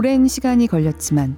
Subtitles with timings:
[0.00, 1.36] 오랜 시간이 걸렸지만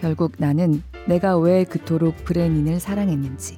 [0.00, 3.56] 결국 나는 내가 왜 그토록 브레닌을 사랑했는지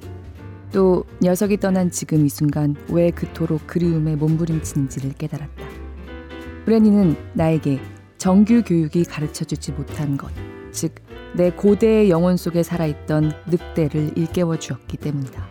[0.71, 5.63] 또 녀석이 떠난 지금 이 순간 왜 그토록 그리움에 몸부림치는지를 깨달았다.
[6.65, 7.79] 브레닌은 나에게
[8.17, 10.31] 정규 교육이 가르쳐 주지 못한 것,
[10.71, 10.95] 즉,
[11.35, 15.47] 내 고대의 영혼 속에 살아있던 늑대를 일깨워 주었기 때문이다.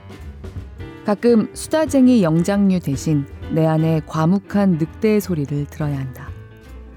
[1.05, 6.29] 가끔 수다쟁이 영장류 대신 내 안에 과묵한 늑대의 소리를 들어야 한다.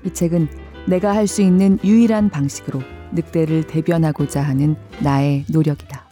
[0.03, 0.47] 이 책은
[0.87, 6.05] 내가 할 수 있는 유일한 방식으로 늑대를 대변하고자 하는 나의 노력이다.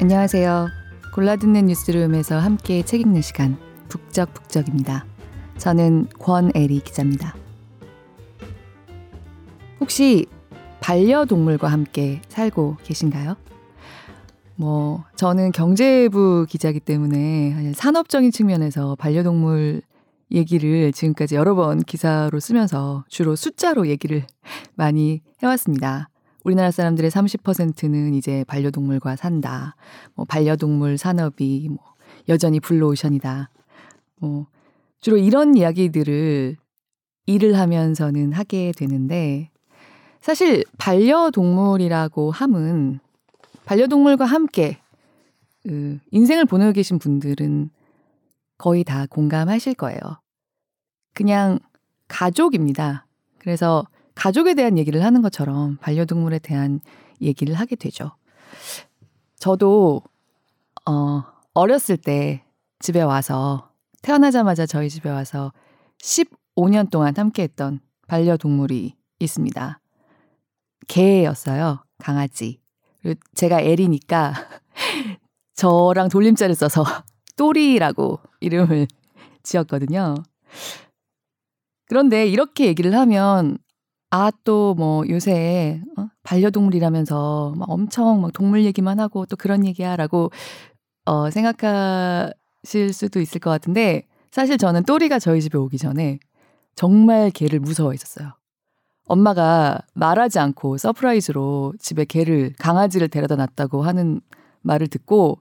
[0.00, 0.68] 안녕하세요.
[1.14, 3.56] 골라듣는 뉴스룸에서 함께 책 읽는 시간
[3.88, 5.04] 북적북적입니다.
[5.58, 7.34] 저는 권애리 기자입니다.
[9.78, 10.26] 혹시
[10.80, 13.36] 반려동물과 함께 살고 계신가요?
[14.56, 19.82] 뭐 저는 경제부 기자이기 때문에 산업적인 측면에서 반려동물
[20.32, 24.24] 얘기를 지금까지 여러 번 기사로 쓰면서 주로 숫자로 얘기를
[24.74, 26.08] 많이 해왔습니다.
[26.44, 29.76] 우리나라 사람들의 30%는 이제 반려동물과 산다.
[30.14, 31.78] 뭐 반려동물 산업이 뭐
[32.28, 33.50] 여전히 블루오션이다.
[34.20, 34.46] 뭐
[35.00, 36.56] 주로 이런 이야기들을
[37.26, 39.50] 일을 하면서는 하게 되는데
[40.20, 43.00] 사실 반려동물이라고 함은
[43.64, 44.78] 반려동물과 함께
[45.62, 47.70] 그 인생을 보내고 계신 분들은
[48.60, 49.98] 거의 다 공감하실 거예요.
[51.14, 51.58] 그냥
[52.08, 53.06] 가족입니다.
[53.38, 56.80] 그래서 가족에 대한 얘기를 하는 것처럼 반려동물에 대한
[57.22, 58.12] 얘기를 하게 되죠.
[59.38, 60.02] 저도
[60.86, 61.22] 어
[61.54, 62.44] 어렸을 때
[62.80, 63.70] 집에 와서
[64.02, 65.54] 태어나자마자 저희 집에 와서
[66.02, 69.80] 15년 동안 함께 했던 반려동물이 있습니다.
[70.86, 71.82] 개였어요.
[71.96, 72.60] 강아지.
[73.34, 74.34] 제가 애리니까
[75.56, 76.84] 저랑 돌림자를 써서
[77.40, 78.86] 또리라고 이름을
[79.42, 80.14] 지었거든요.
[81.86, 83.56] 그런데 이렇게 얘기를 하면
[84.10, 86.08] 아, 또 뭐 요새 어?
[86.22, 90.30] 반려동물이라면서 막 엄청 막 동물 얘기만 하고 또 그런 얘기야라고
[91.06, 96.18] 어, 생각하실 수도 있을 것 같은데 사실 저는 또리가 저희 집에 오기 전에
[96.74, 98.32] 정말 개를 무서워했었어요.
[99.06, 104.20] 엄마가 말하지 않고 surprise로 집에 개를 강아지를 데려다 놨다고 하는
[104.62, 105.40] 말을 듣고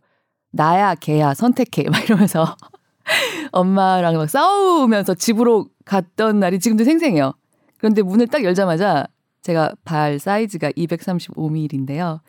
[0.52, 2.56] 나야 개야 선택해 막 이러면서
[3.52, 7.34] 엄마랑 막 싸우면서 집으로 갔던 날이 지금도 생생해요.
[7.78, 9.08] 그런데 문을 딱 열자마자
[9.42, 12.20] 제가 발 사이즈가 235mm인데요.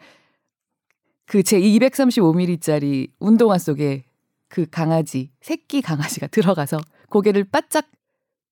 [1.26, 4.04] 그 제 235mm짜리 운동화 속에
[4.48, 6.78] 그 강아지, 새끼 강아지가 들어가서
[7.08, 7.86] 고개를 바짝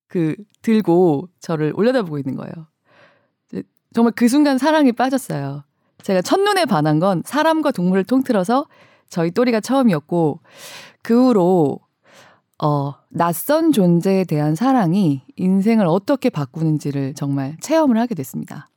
[0.07, 2.53] 그 들고 저를 올려다보고 있는 거예요.
[3.93, 5.65] 정말 그 순간 사랑에 빠졌어요.
[6.03, 8.67] 제가 첫눈에 반한 건 사람과 동물을 통틀어서
[9.09, 10.41] 저희 또리가 처음이었고
[11.03, 11.81] 그 후로
[12.61, 18.69] 어, 낯선 존재에 대한 사랑이 인생을 어떻게 바꾸는지를 정말 체험을 하게 됐습니다.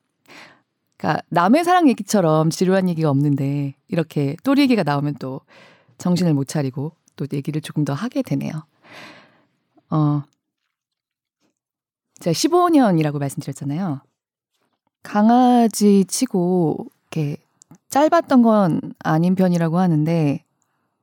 [0.98, 5.42] 그러니까 남의 사랑 얘기처럼 지루한 얘기가 없는데 이렇게 또리 얘기가 나오면 또
[5.98, 8.52] 정신을 못 차리고 또 얘기를 조금 더 하게 되네요.
[9.90, 10.24] 어,
[12.20, 14.02] 제가 15년이라고 말씀드렸잖아요.
[15.02, 17.38] 강아지 치고 이렇게
[17.90, 20.44] 짧았던 건 아닌 편이라고 하는데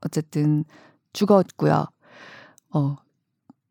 [0.00, 0.64] 어쨌든
[1.12, 1.86] 죽었고요.
[2.74, 2.96] 어,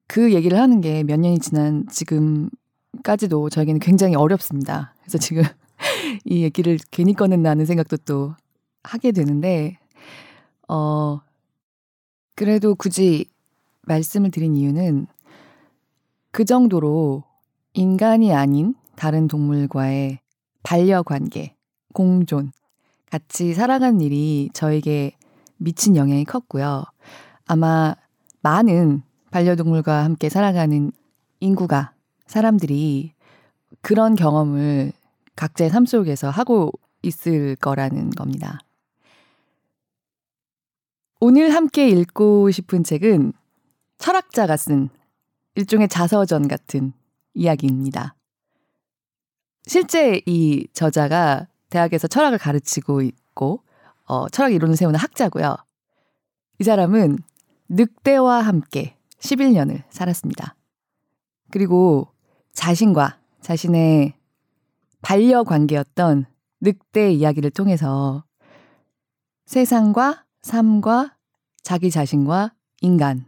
[0.08, 4.94] 그 얘기를 하는 게 몇 년이 지난 지금까지도 저에게는 굉장히 어렵습니다.
[5.00, 5.44] 그래서 지금
[6.26, 8.36] 이 얘기를 괜히 꺼낸다는 생각도 또
[8.84, 9.78] 하게 되는데,
[10.68, 11.20] 어,
[12.36, 13.26] 그래도 굳이
[13.84, 15.08] 말씀을 드린 이유는
[16.32, 17.24] 그 정도로
[17.74, 20.20] 인간이 아닌 다른 동물과의
[20.64, 21.56] 반려 관계,
[21.94, 22.52] 공존,
[23.10, 25.16] 같이 살아가는 일이 저에게
[25.58, 26.84] 미친 영향이 컸고요.
[27.46, 27.96] 아마
[28.42, 30.92] 많은 반려동물과 함께 살아가는
[31.40, 31.94] 인구가
[32.26, 33.14] 사람들이
[33.82, 34.92] 그런 경험을
[35.36, 38.60] 각자의 삶 속에서 하고 있을 거라는 겁니다.
[41.20, 43.34] 오늘 함께 읽고 싶은 책은
[43.98, 44.90] 철학자가 쓴
[45.56, 46.94] 일종의 자서전 같은
[47.34, 48.16] 이야기입니다.
[49.66, 53.64] 실제 이 저자가 대학에서 철학을 가르치고 있고,
[54.06, 55.58] 어, 철학 이론을 세우는 학자고요.
[56.60, 57.18] 이 사람은
[57.70, 60.56] 늑대와 함께 11년을 살았습니다.
[61.52, 62.08] 그리고
[62.54, 64.14] 자신과 자신의
[65.02, 66.26] 반려 관계였던
[66.62, 68.24] 늑대 이야기를 통해서
[69.46, 71.18] 세상과 삶과
[71.62, 73.26] 자기 자신과 인간,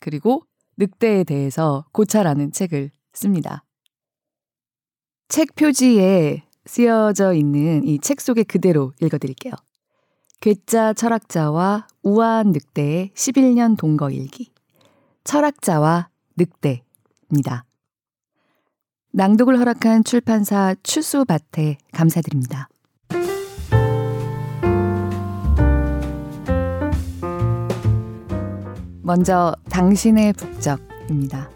[0.00, 0.44] 그리고
[0.76, 3.64] 늑대에 대해서 고찰하는 책을 씁니다.
[5.28, 9.52] 책 표지에 쓰여져 있는 이 책 속에 그대로 읽어드릴게요.
[10.40, 14.52] 괴짜 철학자와 우아한 늑대의 11년 동거 일기.
[15.24, 17.64] 철학자와 늑대입니다.
[19.12, 22.68] 낭독을 허락한 출판사 추수밭에 감사드립니다.
[29.02, 31.50] 먼저 당신의 북적입니다.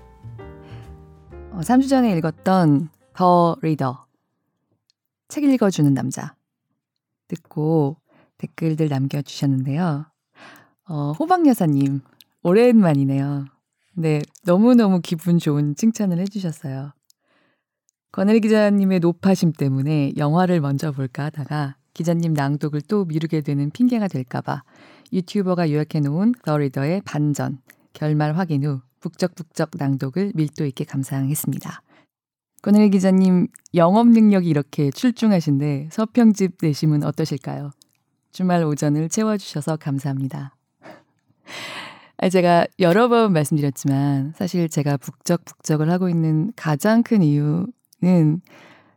[1.52, 4.04] 어, 3주 전에 읽었던 더 리더
[5.28, 6.36] 책 읽어주는 남자
[7.28, 7.96] 듣고
[8.38, 10.06] 댓글들 남겨주셨는데요.
[10.88, 12.00] 어, 호박 여사님
[12.42, 13.46] 오랜만이네요.
[13.94, 16.92] 네, 너무너무 기분 좋은 칭찬을 해주셨어요.
[18.12, 24.62] 권혜리 기자님의 노파심 때문에 영화를 먼저 볼까 하다가 기자님 낭독을 또 미루게 되는 핑계가 될까봐
[25.12, 27.60] 유튜버가 요약해 놓은 더 리더의 반전,
[27.92, 31.82] 결말 확인 후 북적북적 낭독을 밀도 있게 감상했습니다.
[32.64, 37.72] 권혜리 기자님 영업 능력이 이렇게 출중하신데 서평집 내심은 어떠실까요?
[38.32, 40.56] 주말 오전을 채워주셔서 감사합니다.
[42.32, 47.66] 제가 여러 번 말씀드렸지만 사실 제가 북적북적을 하고 있는 가장 큰 이유
[48.00, 48.40] 는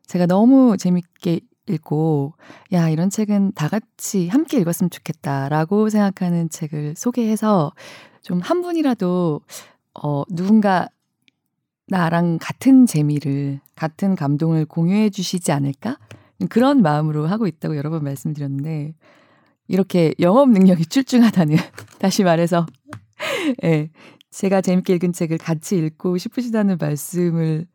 [0.06, 2.36] 제가 너무 재밌게 읽고,
[2.72, 7.74] 야, 이런 책은 다 같이 함께 읽었으면 좋겠다라고 생각하는 책을 소개해서
[8.22, 9.42] 좀 한 분이라도,
[9.94, 10.88] 어, 누군가
[11.88, 15.98] 나랑 같은 재미를, 같은 감동을 공유해 주시지 않을까?
[16.50, 18.94] 그런 마음으로 하고 있다고 여러 번 말씀드렸는데,
[19.68, 21.56] 이렇게 영업 능력이 출중하다는,
[22.00, 22.66] 다시 말해서,
[23.64, 23.92] 예, 네,
[24.30, 27.66] 제가 재밌게 읽은 책을 같이 읽고 싶으시다는 말씀을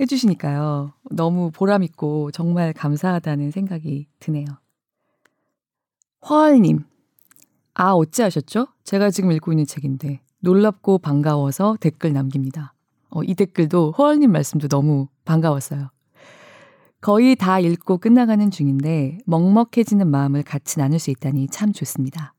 [0.00, 0.92] 해주시니까요.
[1.12, 4.46] 너무 보람있고 정말 감사하다는 생각이 드네요.
[6.22, 6.84] 화알님,
[7.74, 8.66] 아, 어찌하셨죠?
[8.84, 12.74] 제가 지금 읽고 있는 책인데, 놀랍고 반가워서 댓글 남깁니다.
[13.10, 15.90] 어, 이 댓글도 허얼님 말씀도 너무 반가웠어요.
[17.00, 22.34] 거의 다 읽고 끝나가는 중인데, 먹먹해지는 마음을 같이 나눌 수 있다니 참 좋습니다.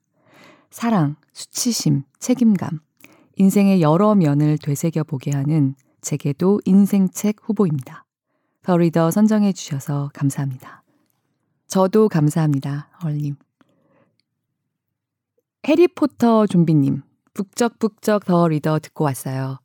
[0.69, 2.79] 사랑, 수치심, 책임감,
[3.37, 8.05] 인생의 여러 면을 되새겨 보게 하는 제게도 인생책 후보입니다.
[8.63, 10.83] 더 리더 선정해 주셔서 감사합니다.
[11.67, 12.89] 저도 감사합니다.
[13.03, 13.35] 얼님.
[15.67, 17.01] 해리포터 좀비님,
[17.33, 19.59] 북적북적 더 리더 듣고 왔어요.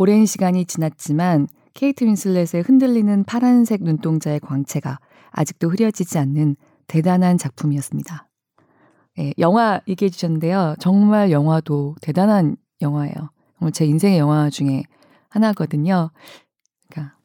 [0.00, 5.00] 오랜 시간이 지났지만 케이트 윈슬렛의 흔들리는 파란색 눈동자의 광채가
[5.32, 6.54] 아직도 흐려지지 않는
[6.86, 8.28] 대단한 작품이었습니다.
[9.16, 10.76] 네, 영화 얘기해 주셨는데요.
[10.78, 13.12] 정말 영화도 대단한 영화예요.
[13.58, 14.84] 정말 제 인생의 영화 중에
[15.30, 16.12] 하나거든요.
[16.88, 17.16] 그러니까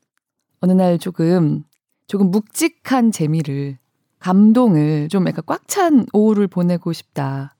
[0.59, 1.65] 어느 날 조금
[2.07, 3.77] 조금 묵직한 재미를
[4.17, 7.55] 감동을 좀 약간 꽉 찬 오후를 보내고 싶다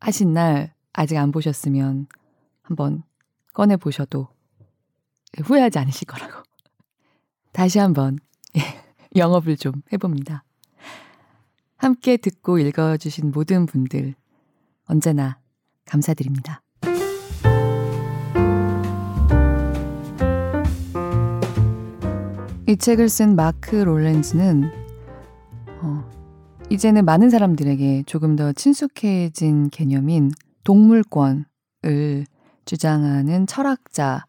[0.00, 2.08] 하신 날 아직 안 보셨으면
[2.62, 3.04] 한번
[3.52, 4.28] 꺼내 보셔도
[5.42, 6.42] 후회하지 않으실 거라고.
[7.52, 8.18] 다시 한번
[9.16, 10.44] 영업을 좀 해봅니다.
[11.76, 14.14] 함께 듣고 읽어주신 모든 분들
[14.86, 15.38] 언제나
[15.84, 16.62] 감사드립니다.
[22.68, 24.70] 이 책을 쓴 마크 롤렌즈는
[25.82, 26.10] 어,
[26.70, 30.30] 이제는 많은 사람들에게 조금 더 친숙해진 개념인
[30.64, 31.44] 동물권을
[32.64, 34.26] 주장하는 철학자이기도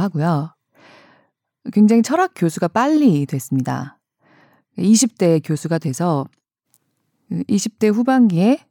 [0.00, 0.54] 하고요.
[1.72, 3.98] 굉장히 철학 교수가 빨리 됐습니다.
[4.78, 6.26] 20대 교수가 돼서
[7.30, 8.66] 20대 후반기에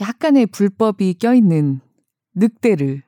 [0.00, 1.80] 약간의 불법이 껴있는
[2.34, 3.02] 늑대를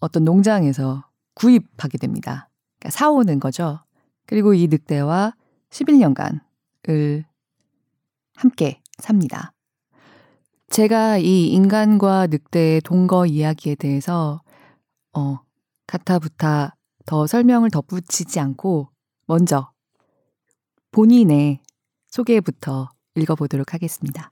[0.00, 2.48] 어떤 농장에서 구입하게 됩니다.
[2.78, 3.80] 그러니까 사오는 거죠.
[4.26, 5.34] 그리고 이 늑대와
[5.70, 7.24] 11년간을
[8.36, 9.52] 함께 삽니다.
[10.68, 14.40] 제가 이 인간과 늑대의 동거 이야기에 대해서
[15.12, 15.38] 어,
[15.86, 16.74] 가타부타
[17.06, 18.90] 더 설명을 덧붙이지 않고
[19.26, 19.70] 먼저
[20.90, 21.60] 본인의
[22.08, 24.30] 소개부터 읽어보도록 하겠습니다.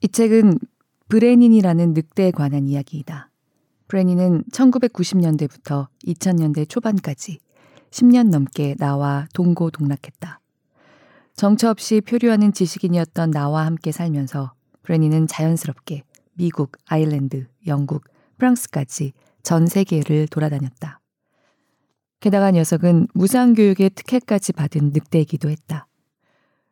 [0.00, 0.58] 이 책은
[1.08, 3.30] 브레닌이라는 늑대에 관한 이야기이다.
[3.88, 7.40] 브레닌은 1990년대부터 2000년대 초반까지
[7.90, 10.40] 10년 넘게 나와 동고동락했다.
[11.34, 14.52] 정처 없이 표류하는 지식인이었던 나와 함께 살면서
[14.82, 16.02] 브레닌은 자연스럽게
[16.34, 18.04] 미국, 아일랜드, 영국,
[18.36, 19.12] 프랑스까지
[19.42, 21.00] 전 세계를 돌아다녔다.
[22.20, 25.86] 게다가 녀석은 무상교육의 특혜까지 받은 늑대이기도 했다.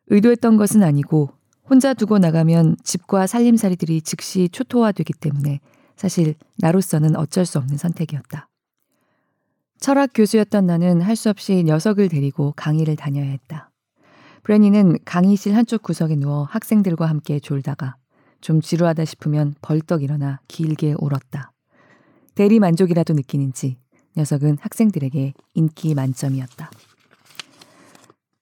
[0.07, 1.36] 의도했던 것은 아니고
[1.69, 5.59] 혼자 두고 나가면 집과 살림살이들이 즉시 초토화되기 때문에
[5.95, 8.47] 사실 나로서는 어쩔 수 없는 선택이었다.
[9.79, 13.69] 철학 교수였던 나는 할 수 없이 녀석을 데리고 강의를 다녀야 했다.
[14.43, 17.95] 브레니는 강의실 한쪽 구석에 누워 학생들과 함께 졸다가
[18.39, 21.51] 좀 지루하다 싶으면 벌떡 일어나 길게 울었다.
[22.33, 23.77] 대리 만족이라도 느끼는지
[24.15, 26.71] 녀석은 학생들에게 인기 만점이었다.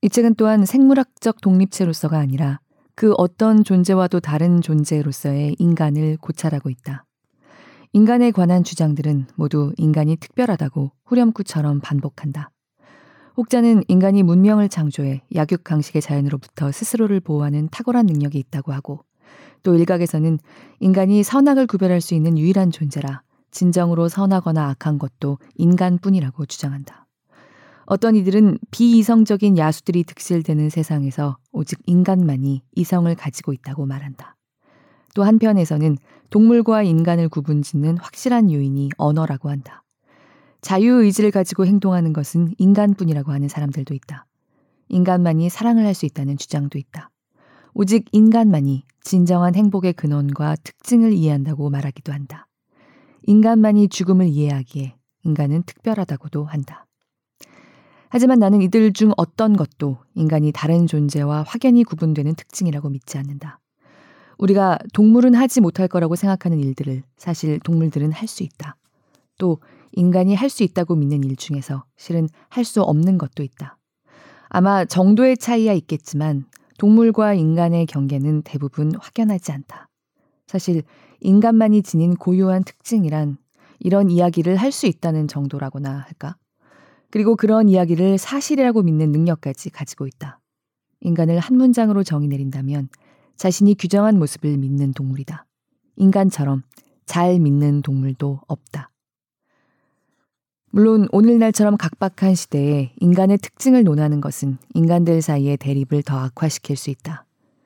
[0.01, 2.59] 이 책은 또한 생물학적 독립체로서가 아니라
[2.95, 7.05] 그 어떤 존재와도 다른 존재로서의 인간을 고찰하고 있다.
[7.91, 12.51] 인간에 관한 주장들은 모두 인간이 특별하다고 후렴구처럼 반복한다.
[13.37, 19.01] 혹자는 인간이 문명을 창조해 약육강식의 자연으로부터 스스로를 보호하는 탁월한 능력이 있다고 하고
[19.61, 20.39] 또 일각에서는
[20.79, 27.04] 인간이 선악을 구별할 수 있는 유일한 존재라 진정으로 선하거나 악한 것도 인간뿐이라고 주장한다.
[27.85, 34.35] 어떤 이들은 비이성적인 야수들이 득실되는 세상에서 오직 인간만이 이성을 가지고 있다고 말한다.
[35.13, 35.97] 또 한편에서는
[36.29, 39.83] 동물과 인간을 구분 짓는 확실한 요인이 언어라고 한다.
[40.61, 44.25] 자유의지를 가지고 행동하는 것은 인간뿐이라고 하는 사람들도 있다.
[44.89, 47.11] 인간만이 사랑을 할 수 있다는 주장도 있다.
[47.73, 52.47] 오직 인간만이 진정한 행복의 근원과 특징을 이해한다고 말하기도 한다.
[53.23, 56.84] 인간만이 죽음을 이해하기에 인간은 특별하다고도 한다.
[58.15, 63.59] 하지만 나는 이들 중 어떤 것도 인간이 다른 존재와 확연히 구분되는 특징이라고 믿지 않는다.
[64.37, 68.77] 우리가 동물은 하지 못할 거라고 생각하는 일들을 사실 동물들은 할 수 있다.
[69.37, 69.59] 또
[69.91, 73.77] 인간이 할 수 있다고 믿는 일 중에서 실은 할 수 없는 것도 있다.
[74.47, 76.45] 아마 정도의 차이야 있겠지만
[76.77, 79.89] 동물과 인간의 경계는 대부분 확연하지 않다.
[80.47, 80.83] 사실
[81.19, 83.35] 인간만이 지닌 고유한 특징이란
[83.81, 86.37] 이런 이야기를 할 수 있다는 정도라고나 할까?
[87.09, 90.39] 그리고 그런 이야기를 사실이라고 믿는 능력까지 가지고 있다.
[91.01, 92.89] 인간을 한 문장으로 정의 내린다면
[93.35, 95.45] 자신이 규정한 모습을 믿는 동물이다.
[95.97, 96.63] 인간처럼
[97.05, 98.89] 잘 믿는 동물도 없다.
[100.71, 107.25] 물론 오늘날처럼 각박한 시대에 인간의 특징을 논하는 것은 인간들 사이의 대립을 더 악화시킬 수 있다.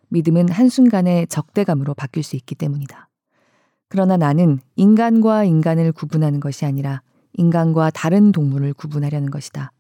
[0.10, 3.10] 믿음은 한순간에 적대감으로 바뀔 수 있기 때문이다.
[3.88, 7.02] 그러나 나는 인간과 인간을 구분하는 것이 아니라
[7.40, 9.72] 인간과 다른 동물을 구분하려는 것이다.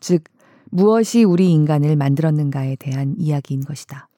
[0.00, 0.24] 즉,
[0.70, 4.08] 무엇이 우리 인간을 만들었는가에 대한 이야기인 것이다.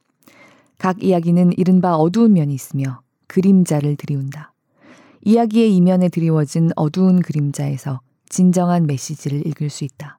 [0.78, 4.54] 각 이야기는 이른바 어두운 면이 있으며 그림자를 드리운다.
[5.22, 10.18] 이야기의 이면에 드리워진 어두운 그림자에서 진정한 메시지를 읽을 수 있다.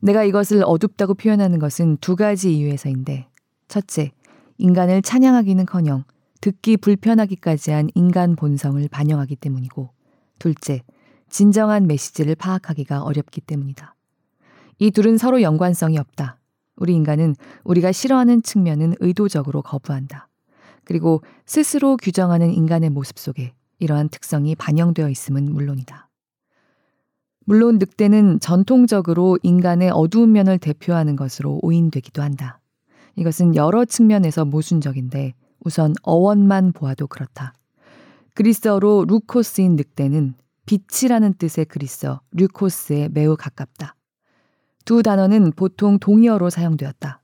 [0.00, 3.26] 내가 이것을 어둡다고 표현하는 것은 두 가지 이유에서인데,
[3.66, 4.12] 첫째,
[4.58, 6.04] 인간을 찬양하기는 커녕
[6.40, 9.90] 듣기 불편하기까지 한 인간 본성을 반영하기 때문이고,
[10.38, 10.82] 둘째,
[11.28, 13.94] 진정한 메시지를 파악하기가 어렵기 때문이다.
[14.78, 16.38] 이 둘은 서로 연관성이 없다.
[16.76, 20.28] 우리 인간은 우리가 싫어하는 측면은 의도적으로 거부한다.
[20.84, 26.08] 그리고 스스로 규정하는 인간의 모습 속에 이러한 특성이 반영되어 있음은 물론이다.
[27.44, 32.60] 물론 늑대는 전통적으로 인간의 어두운 면을 대표하는 것으로 오인되기도 한다.
[33.16, 37.54] 이것은 여러 측면에서 모순적인데 우선 어원만 보아도 그렇다.
[38.34, 40.34] 그리스어로 루코스인 늑대는
[40.68, 43.94] 빛이라는 뜻의 그리스어 류코스에 매우 가깝다.
[44.84, 47.22] 두 단어는 보통 동의어로 사용되었다.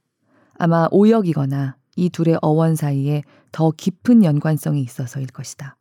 [0.55, 3.23] 아마 오역이거나 이 둘의 어원 사이에
[3.53, 5.77] 더 깊은 연관성이 있어서일 것이다.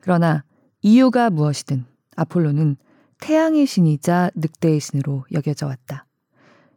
[0.00, 0.42] 그러나
[0.82, 1.84] 이유가 무엇이든
[2.16, 2.76] 아폴로는
[3.20, 6.06] 태양의 신이자 늑대의 신으로 여겨져 왔다.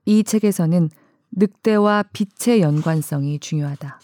[0.05, 0.91] 이 책에서는
[1.31, 3.99] 늑대와 빛의 연관성이 중요하다.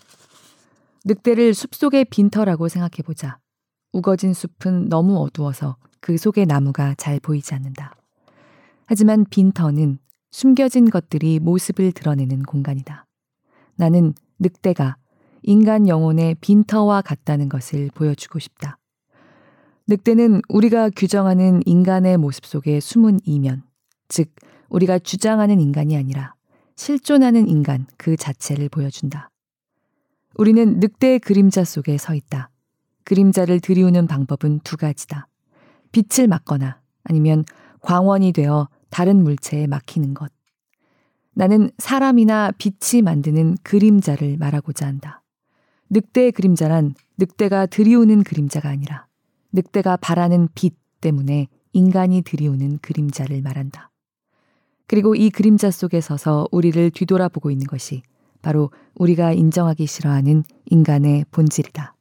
[1.06, 3.38] 늑대를 숲속의 빈터라고 생각해보자.
[3.94, 7.94] 우거진 숲은 너무 어두워서 그 속의 나무가 잘 보이지 않는다.
[8.86, 10.00] 하지만 빈터는
[10.32, 13.06] 숨겨진 것들이 모습을 드러내는 공간이다.
[13.76, 14.98] 나는 늑대가
[15.44, 18.78] 인간 영혼의 빈터와 같다는 것을 보여주고 싶다.
[19.88, 23.64] 늑대는 우리가 규정하는 인간의 모습 속의 숨은 이면,
[24.08, 24.30] 즉,
[24.70, 26.36] 우리가 주장하는 인간이 아니라
[26.76, 29.32] 실존하는 인간 그 자체를 보여준다.
[30.36, 32.52] 우리는 늑대의 그림자 속에 서 있다.
[33.04, 35.29] 그림자를 들이우는 방법은 두 가지다.
[35.92, 37.44] 빛을 막거나 아니면
[37.82, 40.32] 광원이 되어 다른 물체에 막히는 것.
[41.34, 45.24] 나는 사람이나 빛이 만드는 그림자를 말하고자 한다.
[45.90, 49.08] 늑대의 그림자란 늑대가 들이우는 그림자가 아니라
[49.52, 53.90] 늑대가 바라는 빛 때문에 인간이 들이우는 그림자를 말한다.
[54.88, 58.02] 그리고 이 그림자 속에 서서 우리를 뒤돌아보고 있는 것이
[58.42, 61.96] 바로 우리가 인정하기 싫어하는 인간의 본질이다.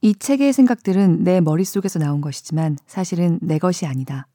[0.00, 4.28] 이 책의 생각들은 내 머릿속에서 나온 것이지만 사실은 내 것이 아니다.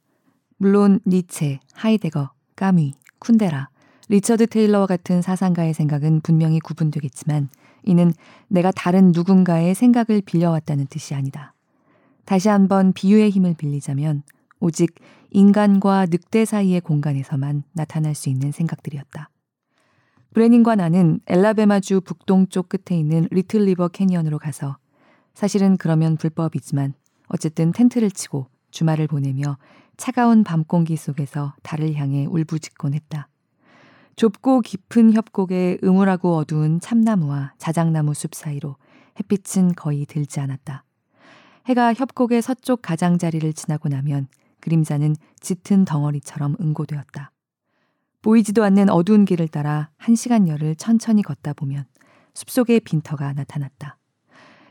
[0.57, 3.67] 물론 니체, 하이데거, 까미, 쿤데라,
[4.09, 7.49] 리처드 테일러와 같은 사상가의 생각은 분명히 구분되겠지만
[7.83, 8.13] 이는
[8.49, 11.53] 내가 다른 누군가의 생각을 빌려왔다는 뜻이 아니다.
[12.25, 14.23] 다시 한번 비유의 힘을 빌리자면
[14.59, 14.95] 오직
[15.31, 19.29] 인간과 늑대 사이의 공간에서만 나타날 수 있는 생각들이었다.
[20.33, 24.77] 브레닌과 나는 앨라배마주 북동쪽 끝에 있는 리틀 리버 캐니언으로 가서
[25.33, 26.93] 사실은 그러면 불법이지만
[27.27, 29.57] 어쨌든 텐트를 치고 주말을 보내며
[29.97, 33.29] 차가운 밤 공기 속에서 달을 향해 울부짖곤 했다.
[34.15, 38.75] 좁고 깊은 협곡의 음울하고 어두운 참나무와 자작나무 숲 사이로
[39.19, 40.83] 햇빛은 거의 들지 않았다.
[41.65, 44.27] 해가 협곡의 서쪽 가장자리를 지나고 나면
[44.59, 47.31] 그림자는 짙은 덩어리처럼 응고되었다.
[48.21, 51.85] 보이지도 않는 어두운 길을 따라 한 시간여를 천천히 걷다 보면
[52.33, 53.97] 숲속의 빈터가 나타났다.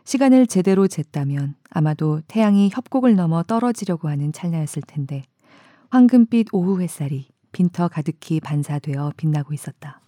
[0.05, 5.25] 시간을 제대로 쟀다면 아마도 태양이 협곡을 넘어 떨어지려고 하는 찰나였을 텐데
[5.91, 10.01] 황금빛 오후 햇살이 빈터 가득히 반사되어 빛나고 있었다.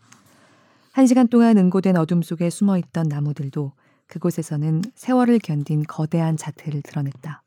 [0.92, 3.72] 한 시간 동안 응고된 어둠 속에 숨어 있던 나무들도
[4.06, 7.42] 그곳에서는 세월을 견딘 거대한 자태를 드러냈다.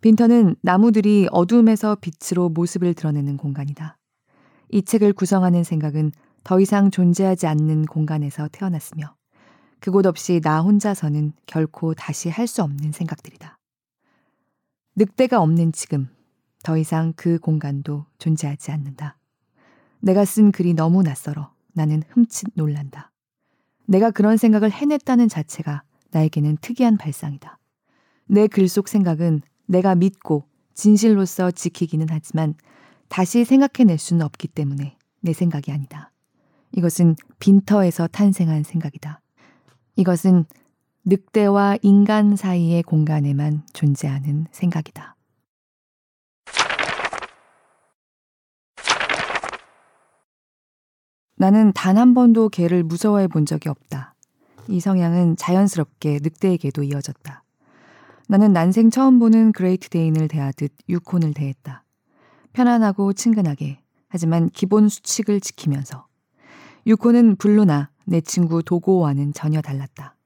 [0.00, 3.98] 빈터는 나무들이 어둠에서 빛으로 모습을 드러내는 공간이다.
[4.70, 6.12] 이 책을 구성하는 생각은
[6.44, 9.17] 더 이상 존재하지 않는 공간에서 태어났으며
[9.80, 13.58] 그곳 없이 나 혼자서는 결코 다시 할 수 없는 생각들이다.
[14.96, 16.08] 늑대가 없는 지금
[16.62, 19.16] 더 이상 그 공간도 존재하지 않는다.
[20.00, 23.12] 내가 쓴 글이 너무 낯설어 나는 흠칫 놀란다.
[23.86, 27.58] 내가 그런 생각을 해냈다는 자체가 나에게는 특이한 발상이다.
[28.26, 30.44] 내 글 속 생각은 내가 믿고
[30.74, 32.54] 진실로서 지키기는 하지만
[33.08, 36.12] 다시 생각해낼 수는 없기 때문에 내 생각이 아니다.
[36.72, 39.20] 이것은 빈터에서 탄생한 생각이다.
[39.98, 40.44] 이것은
[41.04, 45.16] 늑대와 인간 사이의 공간에만 존재하는 생각이다.
[51.36, 54.14] 나는 단 한 번도 개를 무서워해 본 적이 없다.
[54.68, 57.42] 이 성향은 자연스럽게 늑대에게도 이어졌다.
[58.28, 61.82] 나는 난생 처음 보는 그레이트 데인을 대하듯 유콘을 대했다.
[62.52, 66.06] 편안하고 친근하게, 하지만 기본 수칙을 지키면서.
[66.86, 70.16] 유콘은 블루나 내 친구 도고와는 전혀 달랐다.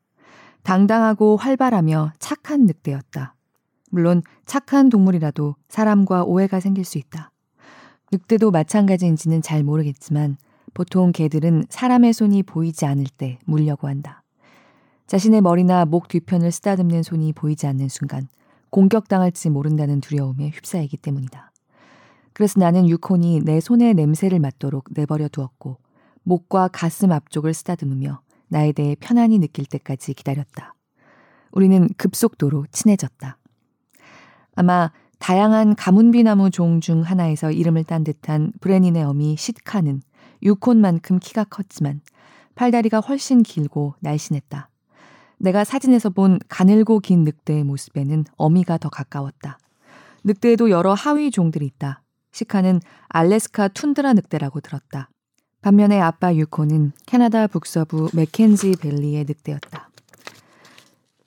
[0.62, 3.34] 당당하고 활발하며 착한 늑대였다.
[3.90, 7.30] 물론 착한 동물이라도 사람과 오해가 생길 수 있다.
[8.12, 10.36] 늑대도 마찬가지인지는 잘 모르겠지만
[10.74, 14.22] 보통 개들은 사람의 손이 보이지 않을 때 물려고 한다.
[15.06, 18.28] 자신의 머리나 목 뒤편을 쓰다듬는 손이 보이지 않는 순간
[18.70, 21.52] 공격당할지 모른다는 두려움에 휩싸이기 때문이다.
[22.32, 25.76] 그래서 나는 유콘이 내 손의 냄새를 맡도록 내버려 두었고
[26.22, 30.74] 목과 가슴 앞쪽을 쓰다듬으며 나에 대해 편안히 느낄 때까지 기다렸다.
[31.52, 33.38] 우리는 급속도로 친해졌다.
[34.54, 40.02] 아마 다양한 가문비나무 종 중 하나에서 이름을 딴 듯한 브레닌의 어미 시카는
[40.42, 42.00] 유콘만큼 키가 컸지만
[42.54, 44.68] 팔다리가 훨씬 길고 날씬했다.
[45.38, 49.58] 내가 사진에서 본 가늘고 긴 늑대의 모습에는 어미가 더 가까웠다.
[50.24, 52.02] 늑대에도 여러 하위 종들이 있다.
[52.32, 55.08] 시카는 알래스카 툰드라 늑대라고 들었다.
[55.62, 59.90] 반면에 아빠 유코는 캐나다 북서부 맥켄지 밸리의 늑대였다.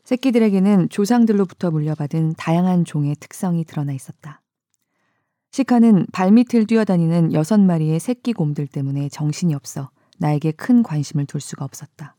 [0.04, 4.42] 새끼들에게는 조상들로부터 물려받은 다양한 종의 특성이 드러나 있었다.
[5.52, 11.64] 시카는 발밑을 뛰어다니는 여섯 마리의 새끼 곰들 때문에 정신이 없어 나에게 큰 관심을 둘 수가
[11.64, 12.18] 없었다.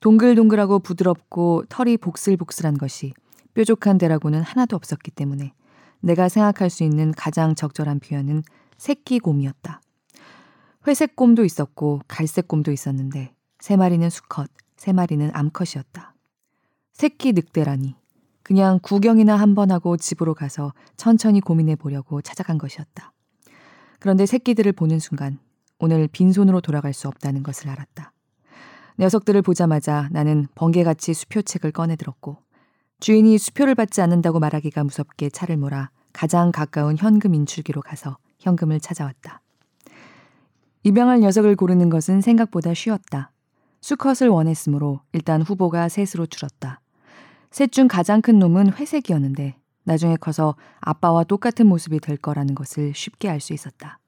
[0.00, 3.14] 동글동글하고 부드럽고 털이 복슬복슬한 것이
[3.54, 5.54] 뾰족한 데라고는 하나도 없었기 때문에
[6.00, 8.42] 내가 생각할 수 있는 가장 적절한 표현은
[8.76, 9.80] 새끼 곰이었다.
[10.86, 16.14] 회색 곰도 있었고 갈색 곰도 있었는데 세 마리는 수컷, 세 마리는 암컷이었다.
[16.92, 17.94] 새끼 늑대라니
[18.42, 23.12] 그냥 구경이나 한 번 하고 집으로 가서 천천히 고민해 보려고 찾아간 것이었다.
[24.00, 25.38] 그런데 새끼들을 보는 순간
[25.78, 28.12] 오늘 빈손으로 돌아갈 수 없다는 것을 알았다.
[28.98, 32.38] 녀석들을 보자마자 나는 번개같이 수표책을 꺼내 들었고
[33.00, 39.40] 주인이 수표를 받지 않는다고 말하기가 무섭게 차를 몰아 가장 가까운 현금 인출기로 가서 현금을 찾아왔다.
[40.84, 43.30] 입양할 녀석을 고르는 것은 생각보다 쉬웠다.
[43.80, 46.80] 수컷을 원했으므로 일단 후보가 셋으로 줄었다.
[47.50, 53.28] 셋 중 가장 큰 놈은 회색이었는데 나중에 커서 아빠와 똑같은 모습이 될 거라는 것을 쉽게
[53.28, 53.98] 알 수 있었다.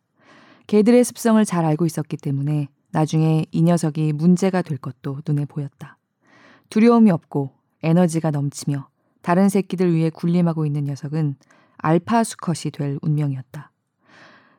[0.66, 5.98] 개들의 습성을 잘 알고 있었기 때문에 나중에 이 녀석이 문제가 될 것도 눈에 보였다.
[6.70, 7.50] 두려움이 없고
[7.82, 8.88] 에너지가 넘치며
[9.20, 11.36] 다른 새끼들 위해 군림하고 있는 녀석은
[11.76, 13.70] 알파 수컷이 될 운명이었다.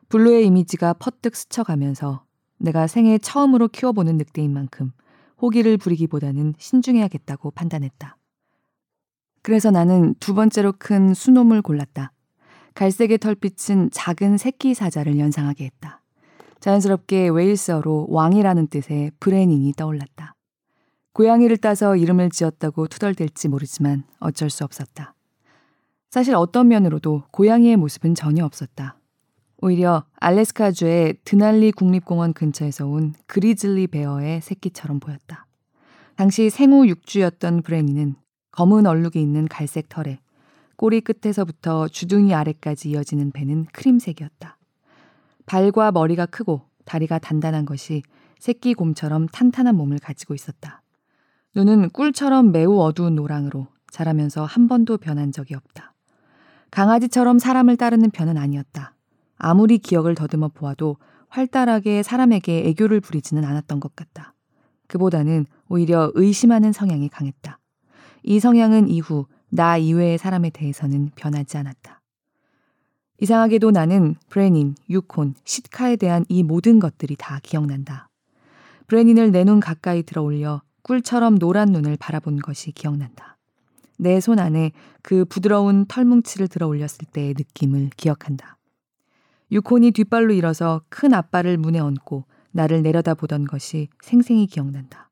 [0.08, 2.24] 블루의 이미지가 퍼뜩 스쳐가면서
[2.58, 4.92] 내가 생애 처음으로 키워보는 늑대인 만큼
[5.42, 8.16] 호기를 부리기보다는 신중해야겠다고 판단했다.
[9.42, 12.12] 그래서 나는 두 번째로 큰 수놈을 골랐다.
[12.74, 16.02] 갈색의 털빛은 작은 새끼 사자를 연상하게 했다.
[16.60, 20.34] 자연스럽게 웨일스어로 왕이라는 뜻의 브레닌이 떠올랐다.
[21.12, 25.14] 고양이를 따서 이름을 지었다고 투덜댈지 모르지만 어쩔 수 없었다.
[26.10, 28.98] 사실 어떤 면으로도 고양이의 모습은 전혀 없었다.
[29.58, 35.46] 오히려 알래스카주의 드날리 국립공원 근처에서 온 grizzly bear의 새끼처럼 보였다.
[36.16, 38.16] 당시 생후 육주였던 브레닌은
[38.52, 40.18] 검은 얼룩이 있는 갈색 털에
[40.76, 44.58] 꼬리 끝에서부터 주둥이 아래까지 이어지는 배는 크림색이었다.
[45.46, 48.02] 발과 머리가 크고 다리가 단단한 것이
[48.38, 50.82] 새끼 곰처럼 탄탄한 몸을 가지고 있었다.
[51.54, 55.94] 눈은 꿀처럼 매우 어두운 노랑으로 자라면서 한 번도 변한 적이 없다.
[56.70, 58.95] 강아지처럼 사람을 따르는 편은 아니었다.
[59.38, 60.96] 아무리 기억을 더듬어 보아도
[61.28, 64.34] 활달하게 사람에게 애교를 부리지는 않았던 것 같다.
[64.86, 67.58] 그보다는 오히려 의심하는 성향이 강했다.
[68.22, 72.00] 이 성향은 이후 나 이외의 사람에 대해서는 변하지 않았다.
[73.20, 78.08] 이상하게도 나는 브레닌, 유콘, 시카에 대한 이 모든 것들이 다 기억난다.
[78.86, 83.36] 브레닌을 내 눈 가까이 들어 올려 꿀처럼 노란 눈을 바라본 것이 기억난다.
[83.98, 84.72] 내 손 안에
[85.02, 88.55] 그 부드러운 털뭉치를 들어 올렸을 때의 느낌을 기억한다.
[89.52, 95.10] 유콘이 뒷발로 일어서 큰 앞발을 문에 얹고 나를 내려다보던 것이 생생히 기억난다.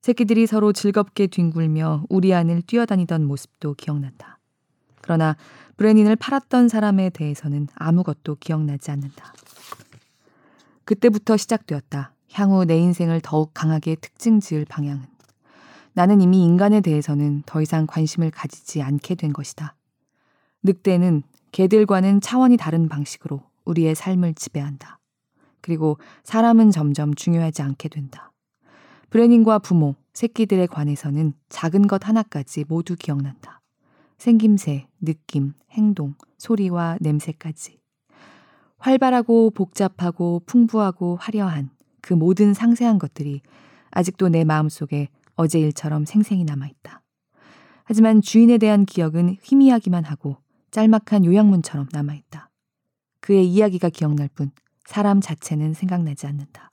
[0.00, 4.38] 새끼들이 서로 즐겁게 뒹굴며 우리 안을 뛰어다니던 모습도 기억난다.
[5.00, 5.36] 그러나
[5.76, 9.32] 브레닌을 팔았던 사람에 대해서는 아무것도 기억나지 않는다.
[10.84, 12.12] 그때부터 시작되었다.
[12.32, 15.02] 향후 내 인생을 더욱 강하게 특징 지을 방향은.
[15.94, 19.74] 나는 이미 인간에 대해서는 더 이상 관심을 가지지 않게 된 것이다.
[20.62, 24.98] 늑대는 개들과는 차원이 다른 방식으로 우리의 삶을 지배한다.
[25.60, 28.32] 그리고 사람은 점점 중요하지 않게 된다.
[29.10, 33.60] 브레닌과 부모, 새끼들에 관해서는 작은 것 하나까지 모두 기억난다.
[34.18, 37.78] 생김새, 느낌, 행동, 소리와 냄새까지.
[38.78, 43.42] 활발하고 복잡하고 풍부하고 화려한 그 모든 상세한 것들이
[43.90, 47.02] 아직도 내 마음속에 어제 일처럼 생생히 남아있다.
[47.84, 50.36] 하지만 주인에 대한 기억은 희미하기만 하고
[50.70, 52.47] 짤막한 요약문처럼 남아있다.
[53.28, 54.50] 그의 이야기가 기억날 뿐
[54.86, 56.70] 사람 자체는 생각나지 않는다.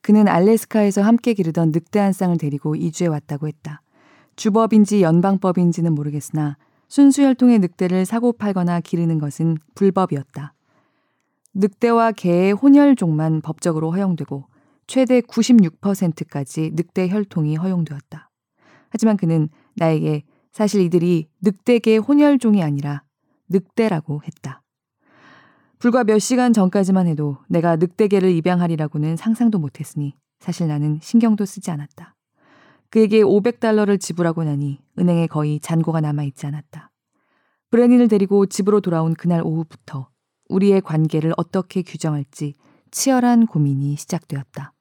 [0.00, 3.82] 그는 알래스카에서 함께 기르던 늑대 한 쌍을 데리고 이주해 왔다고 했다.
[4.36, 6.56] 주법인지 연방법인지는 모르겠으나
[6.88, 10.54] 순수혈통의 늑대를 사고 팔거나 기르는 것은 불법이었다.
[11.52, 14.46] 늑대와 개의 혼혈종만 법적으로 허용되고
[14.86, 18.30] 최대 96%까지 늑대 혈통이 허용되었다.
[18.88, 23.02] 하지만 그는 나에게 사실 이들이 늑대계 혼혈종이 아니라
[23.50, 24.62] 늑대라고 했다.
[25.86, 32.16] 불과 몇 시간 전까지만 해도 내가 늑대계를 입양하리라고는 상상도 못했으니 사실 나는 신경도 쓰지 않았다.
[32.90, 36.90] 그에게 500달러를 지불하고 나니 은행에 거의 잔고가 남아있지 않았다.
[37.70, 40.08] 브레닌을 데리고 집으로 돌아온 그날 오후부터
[40.48, 42.54] 우리의 관계를 어떻게 규정할지
[42.90, 44.72] 치열한 고민이 시작되었다.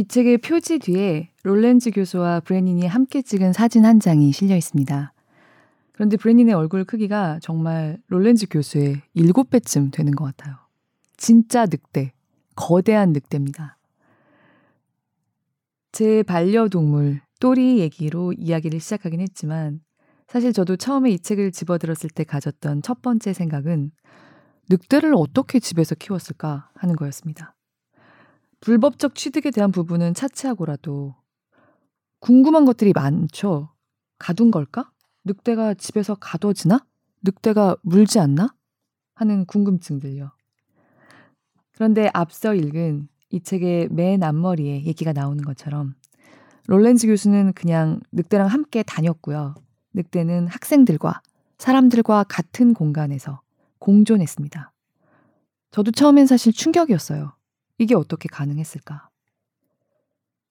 [0.00, 5.12] 이 책의 표지 뒤에 롤렌즈 교수와 브레닌이 함께 찍은 사진 한 장이 실려 있습니다.
[5.92, 10.56] 그런데 브레닌의 얼굴 크기가 정말 롤렌즈 교수의 7배쯤 되는 것 같아요.
[11.18, 12.14] 진짜 늑대,
[12.56, 13.76] 거대한 늑대입니다.
[15.92, 19.82] 제 반려동물 또리 얘기로 이야기를 시작하긴 했지만
[20.28, 23.90] 사실 저도 처음에 이 책을 집어들었을 때 가졌던 첫 번째 생각은
[24.70, 27.54] 늑대를 어떻게 집에서 키웠을까 하는 거였습니다.
[28.60, 31.14] 불법적 취득에 대한 부분은 차치하고라도
[32.20, 33.70] 궁금한 것들이 많죠.
[34.18, 34.90] 가둔 걸까?
[35.24, 36.84] 늑대가 집에서 가둬지나?
[37.22, 38.54] 늑대가 물지 않나?
[39.14, 40.30] 하는 궁금증들요.
[41.72, 45.94] 그런데 앞서 읽은 이 책의 맨 앞머리에 얘기가 나오는 것처럼
[46.66, 49.54] 롤렌즈 교수는 그냥 늑대랑 함께 다녔고요.
[49.94, 51.22] 늑대는 학생들과
[51.58, 53.40] 사람들과 같은 공간에서
[53.78, 54.72] 공존했습니다.
[55.70, 57.32] 저도 처음엔 사실 충격이었어요.
[57.80, 59.08] 이게 어떻게 가능했을까?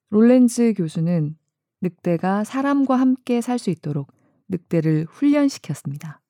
[0.09, 1.37] 롤렌즈 교수는
[1.79, 4.11] 늑대가 사람과 함께 살 수 있도록
[4.47, 6.21] 늑대를 훈련시켰습니다.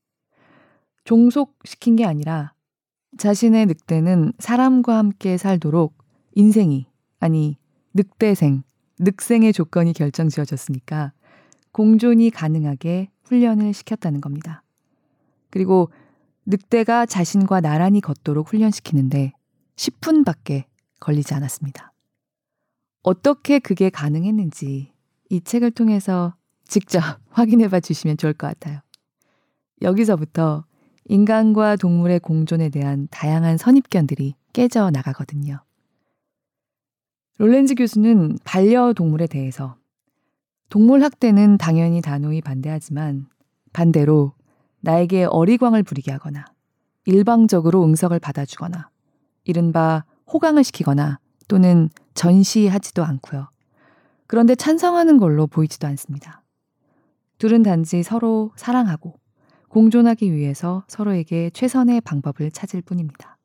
[1.05, 2.53] 종속시킨 게 아니라
[3.17, 5.97] 자신의 늑대는 사람과 함께 살도록
[6.35, 6.85] 인생이,
[7.21, 7.57] 아니,
[7.93, 8.63] 늑대생,
[8.99, 11.13] 늑생의 조건이 결정 지어졌으니까
[11.71, 14.63] 공존이 가능하게 훈련을 시켰다는 겁니다.
[15.49, 15.91] 그리고
[16.45, 19.31] 늑대가 자신과 나란히 걷도록 훈련시키는데
[19.77, 20.68] 10분밖에
[20.99, 21.93] 걸리지 않았습니다.
[23.03, 24.91] 어떻게 그게 가능했는지
[25.29, 26.35] 이 책을 통해서
[26.65, 28.79] 직접 확인해 봐 주시면 좋을 것 같아요.
[29.81, 30.65] 여기서부터
[31.05, 35.63] 인간과 동물의 공존에 대한 다양한 선입견들이 깨져 나가거든요.
[37.37, 39.75] 롤렌즈 교수는 반려동물에 대해서
[40.69, 43.27] 동물 학대는 당연히 단호히 반대하지만
[43.73, 44.33] 반대로
[44.81, 46.45] 나에게 어리광을 부리게 하거나
[47.05, 48.89] 일방적으로 응석을 받아주거나
[49.45, 53.49] 이른바 호강을 시키거나 또는 전시하지도 않고요.
[54.27, 56.43] 그런데 찬성하는 걸로 보이지도 않습니다.
[57.39, 59.19] 둘은 단지 서로 사랑하고
[59.69, 63.37] 공존하기 위해서 서로에게 최선의 방법을 찾을 뿐입니다.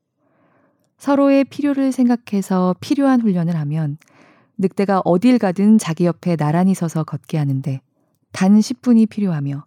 [0.99, 3.99] 서로의 필요를 생각해서 필요한 훈련을 하면
[4.57, 7.81] 늑대가 어딜 가든 자기 옆에 나란히 서서 걷게 하는데
[8.33, 9.65] 단 10분이 필요하며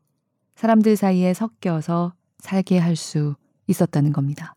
[0.55, 3.35] 사람들 사이에 섞여서 살게 할 수
[3.67, 4.56] 있었다는 겁니다.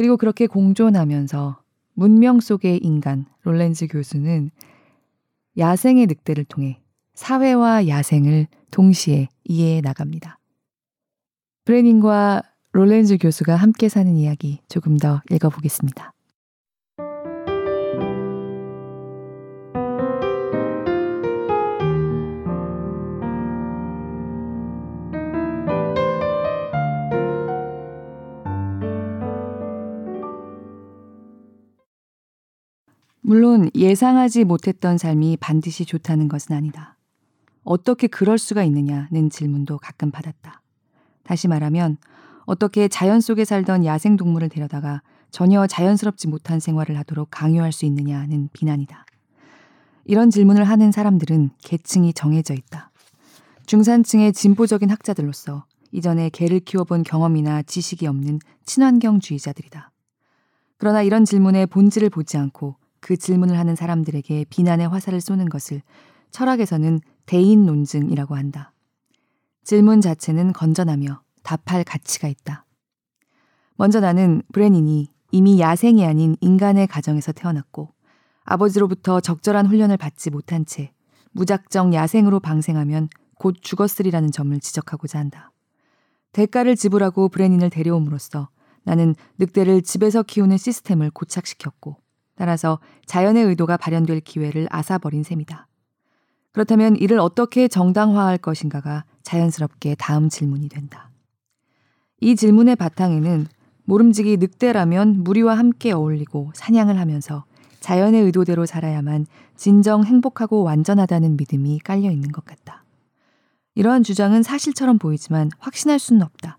[0.00, 1.60] 그리고 그렇게 공존하면서
[1.92, 4.50] 문명 속의 인간 롤렌즈 교수는
[5.58, 6.80] 야생의 늑대를 통해
[7.12, 10.38] 사회와 야생을 동시에 이해해 나갑니다.
[11.66, 12.40] 브레닌과
[12.72, 16.14] 롤렌즈 교수가 함께 사는 이야기 조금 더 읽어보겠습니다.
[33.30, 36.96] 물론 예상하지 못했던 삶이 반드시 좋다는 것은 아니다.
[37.62, 40.60] 어떻게 그럴 수가 있느냐는 질문도 가끔 받았다.
[41.22, 41.96] 다시 말하면
[42.44, 48.48] 어떻게 자연 속에 살던 야생 동물을 데려다가 전혀 자연스럽지 못한 생활을 하도록 강요할 수 있느냐는
[48.52, 49.06] 비난이다.
[50.06, 52.90] 이런 질문을 하는 사람들은 계층이 정해져 있다.
[53.66, 59.92] 중산층의 진보적인 학자들로서 이전에 개를 키워본 경험이나 지식이 없는 친환경주의자들이다.
[60.78, 65.82] 그러나 이런 질문의 본질을 보지 않고 그 질문을 하는 사람들에게 비난의 화살을 쏘는 것을
[66.30, 68.72] 철학에서는 대인 논증이라고 한다.
[69.64, 72.66] 질문 자체는 건전하며 답할 가치가 있다.
[73.76, 77.92] 먼저 나는 브레닌이 이미 야생이 아닌 인간의 가정에서 태어났고
[78.44, 80.92] 아버지로부터 적절한 훈련을 받지 못한 채
[81.32, 83.08] 무작정 야생으로 방생하면
[83.38, 85.52] 곧 죽었으리라는 점을 지적하고자 한다.
[86.32, 88.48] 대가를 지불하고 브레닌을 데려옴으로써
[88.82, 91.96] 나는 늑대를 집에서 키우는 시스템을 고착시켰고
[92.40, 95.66] 따라서 자연의 의도가 발현될 기회를 앗아버린 셈이다.
[96.52, 101.10] 그렇다면 이를 어떻게 정당화할 것인가가 자연스럽게 다음 질문이 된다.
[102.18, 103.46] 이 질문의 바탕에는
[103.84, 107.44] 모름지기 늑대라면 무리와 함께 어울리고 사냥을 하면서
[107.80, 109.26] 자연의 의도대로 살아야만
[109.56, 112.84] 진정 행복하고 완전하다는 믿음이 깔려 있는 것 같다.
[113.74, 116.56] 이러한 주장은 사실처럼 보이지만 확신할 수는 없다.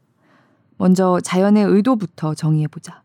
[0.78, 3.02] 먼저 자연의 의도부터 정의해보자.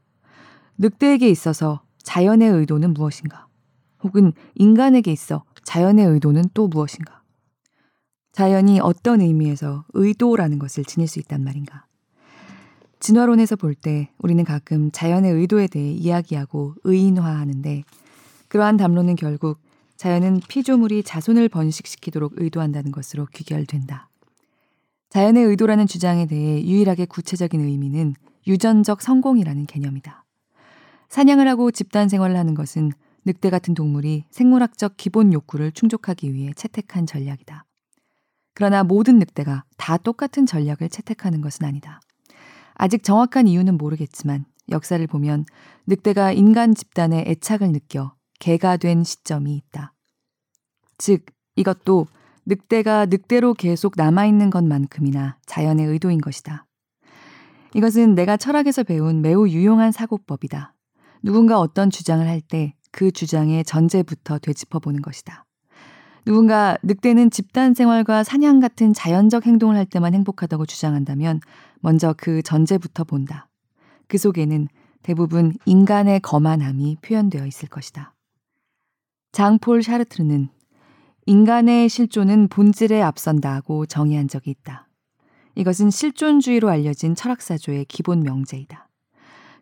[0.77, 3.49] 늑대에게 있어서 자연의 의도는 무엇인가?
[4.05, 7.23] 혹은 인간에게 있어 자연의 의도는 또 무엇인가?
[8.31, 11.85] 자연이 어떤 의미에서 의도라는 것을 지닐 수 있단 말인가?
[13.01, 17.83] 진화론에서 볼 때 우리는 가끔 자연의 의도에 대해 이야기하고 의인화하는데
[18.49, 19.59] 그러한 담론은 결국
[19.97, 24.09] 자연은 피조물이 자손을 번식시키도록 의도한다는 것으로 귀결된다.
[25.11, 28.15] 자연의 의도라는 주장에 대해 유일하게 구체적인 의미는
[28.47, 30.26] 유전적 성공이라는 개념이다.
[31.09, 32.93] 사냥을 하고 집단 생활을 하는 것은
[33.25, 37.65] 늑대 같은 동물이 생물학적 기본 욕구를 충족하기 위해 채택한 전략이다.
[38.55, 42.01] 그러나 모든 늑대가 다 똑같은 전략을 채택하는 것은 아니다.
[42.75, 45.45] 아직 정확한 이유는 모르겠지만 역사를 보면
[45.87, 49.93] 늑대가 인간 집단의 애착을 느껴 개가 된 시점이 있다.
[50.99, 52.07] 즉, 이것도
[52.47, 56.67] 늑대가 늑대로 계속 남아있는 것만큼이나 자연의 의도인 것이다.
[57.75, 60.76] 이것은 내가 철학에서 배운 매우 유용한 사고법이다.
[61.27, 65.45] 누군가 어떤 주장을 할 때 그 주장의 전제부터 되짚어 보는 것이다.
[66.25, 71.41] 누군가 늑대는 집단 생활과 사냥 같은 자연적 행동을 할 때만 행복하다고 주장한다면
[71.81, 73.49] 먼저 그 전제부터 본다.
[74.09, 74.67] 그 속에는
[75.03, 78.15] 대부분 인간의 거만함이 표현되어 있을 것이다.
[79.33, 80.49] 장폴 샤르트르는
[81.27, 84.89] 인간의 실존은 본질에 앞선다고 정의한 적이 있다.
[85.55, 88.86] 이것은 실존주의로 알려진 철학사조의 기본 명제이다.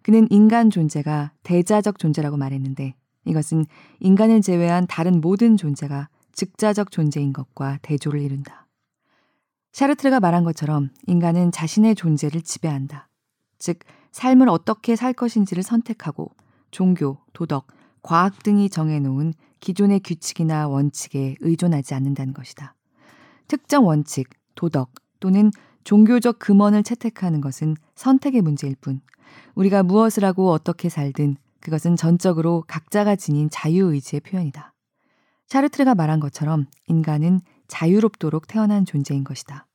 [0.04, 3.64] 그는 인간 존재가 대자적 존재라고 말했는데 이것은
[4.00, 8.66] 인간을 제외한 다른 모든 존재가 즉자적 존재인 것과 대조를 이룬다.
[9.72, 13.08] 샤르트르가 말한 것처럼 인간은 자신의 존재를 지배한다.
[13.58, 13.78] 즉,
[14.12, 16.30] 삶을 어떻게 살 것인지를 선택하고
[16.70, 17.66] 종교, 도덕,
[18.02, 22.74] 과학 등이 정해놓은 기존의 규칙이나 원칙에 의존하지 않는다는 것이다.
[23.48, 25.50] 특정 원칙, 도덕 또는
[25.84, 29.00] 종교적 금원을 채택하는 것은 선택의 문제일 뿐
[29.54, 34.74] 우리가 무엇을 하고 어떻게 살든 그것은 전적으로 각자가 지닌 자유의지의 표현이다.
[35.46, 39.66] 샤르트르가 말한 것처럼 인간은 자유롭도록 태어난 존재인 것이다.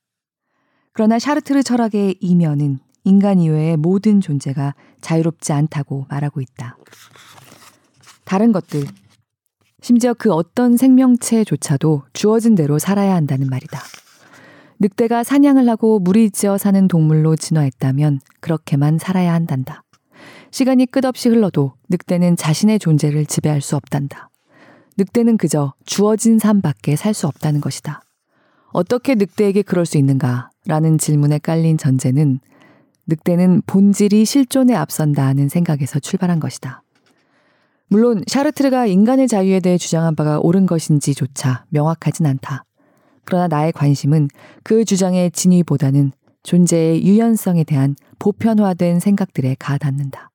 [0.93, 6.77] 그러나 샤르트르 철학의 이면은 인간 이외의 모든 존재가 자유롭지 않다고 말하고 있다.
[8.25, 8.83] 다른 것들,
[9.81, 13.79] 심지어 그 어떤 생명체조차도 주어진 대로 살아야 한다는 말이다.
[14.79, 19.83] 늑대가 사냥을 하고 무리지어 사는 동물로 진화했다면 그렇게만 살아야 한단다.
[20.51, 24.29] 시간이 끝없이 흘러도 늑대는 자신의 존재를 지배할 수 없단다.
[24.97, 28.01] 늑대는 그저 주어진 삶밖에 살 수 없다는 것이다.
[28.71, 30.49] 어떻게 늑대에게 그럴 수 있는가?
[30.65, 32.39] 라는 질문에 깔린 전제는
[33.07, 36.83] 늑대는 본질이 실존에 앞선다는 생각에서 출발한 것이다.
[37.87, 42.63] 물론 샤르트르가 인간의 자유에 대해 주장한 바가 옳은 것인지조차 명확하진 않다.
[43.29, 44.27] 그러나 나의 관심은
[44.63, 46.11] 그 주장의 진위보다는
[46.41, 50.31] 존재의 유연성에 대한 보편화된 생각들에 가닿는다.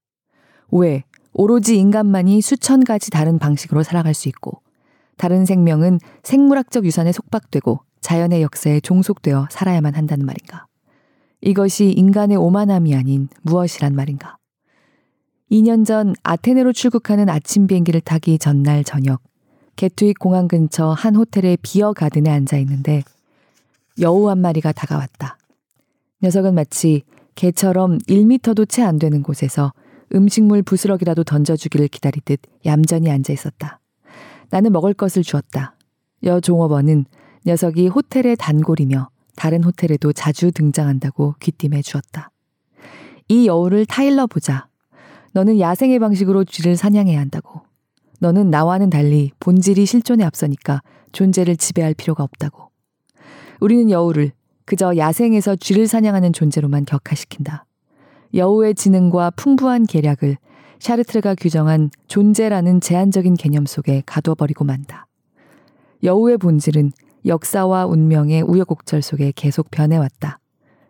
[0.71, 1.03] 왜
[1.33, 4.63] 오로지 인간만이 수천 가지 다른 방식으로 살아갈 수 있고
[5.17, 10.67] 다른 생명은 생물학적 유산에 속박되고 자연의 역사에 종속되어 살아야만 한다는 말인가?
[11.41, 14.37] 이것이 인간의 오만함이 아닌 무엇이란 말인가?
[15.51, 19.21] 2년 전 아테네로 출국하는 아침 비행기를 타기 전날 저녁,
[19.77, 23.03] 게트윅 공항 근처 한 호텔의 비어 가든에 앉아 있는데
[24.01, 25.39] 여우 한 마리가 다가왔다.
[26.23, 27.03] 녀석은 마치
[27.35, 29.73] 개처럼 1미터도 채 안 되는 곳에서
[30.15, 33.81] 음식물 부스러기라도 던져주기를 기다리듯 얌전히 앉아 있었다.
[34.51, 35.77] 나는 먹을 것을 주었다.
[36.25, 37.07] 여 종업원은
[37.47, 42.31] 녀석이 호텔의 단골이며 다른 호텔에도 자주 등장한다고 귀띔해 주었다.
[43.29, 44.69] 이 여우를 타일러 보자.
[45.33, 47.63] 너는 야생의 방식으로 쥐를 사냥해야 한다고.
[48.21, 52.71] 너는 나와는 달리 본질이 실존에 앞서니까 존재를 지배할 필요가 없다고.
[53.61, 54.33] 우리는 여우를
[54.65, 57.67] 그저 야생에서 쥐를 사냥하는 존재로만 격화시킨다.
[58.35, 60.37] 여우의 지능과 풍부한 계략을
[60.79, 65.07] 샤르트르가 규정한 존재라는 제한적인 개념 속에 가둬버리고 만다.
[66.03, 66.93] 여우의 본질은
[67.27, 70.41] 역사와 운명의 우여곡절 속에 계속 변해왔다.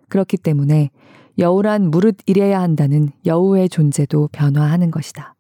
[0.09, 0.91] 그렇기 때문에
[1.39, 5.34] 여우란 무릇 이래야 한다는 여우의 존재도 변화하는 것이다.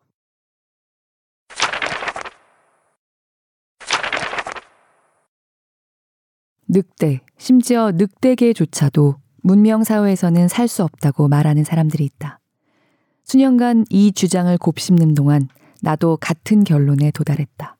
[6.68, 12.40] 늑대, 심지어 늑대계조차도 문명사회에서는 살 수 없다고 말하는 사람들이 있다.
[13.24, 15.48] 수년간 이 주장을 곱씹는 동안
[15.83, 17.77] 나도 같은 결론에 도달했다.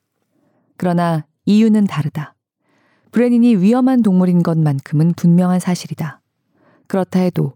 [0.77, 2.35] 그러나 이유는 다르다.
[3.11, 6.21] 브레닌이 위험한 동물인 것만큼은 분명한 사실이다.
[6.87, 7.53] 그렇다 해도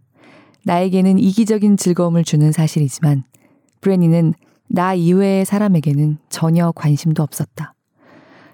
[0.66, 3.24] 나에게는 이기적인 즐거움을 주는 사실이지만
[3.82, 4.34] 브레닌은
[4.68, 7.74] 나 이외의 사람에게는 전혀 관심도 없었다.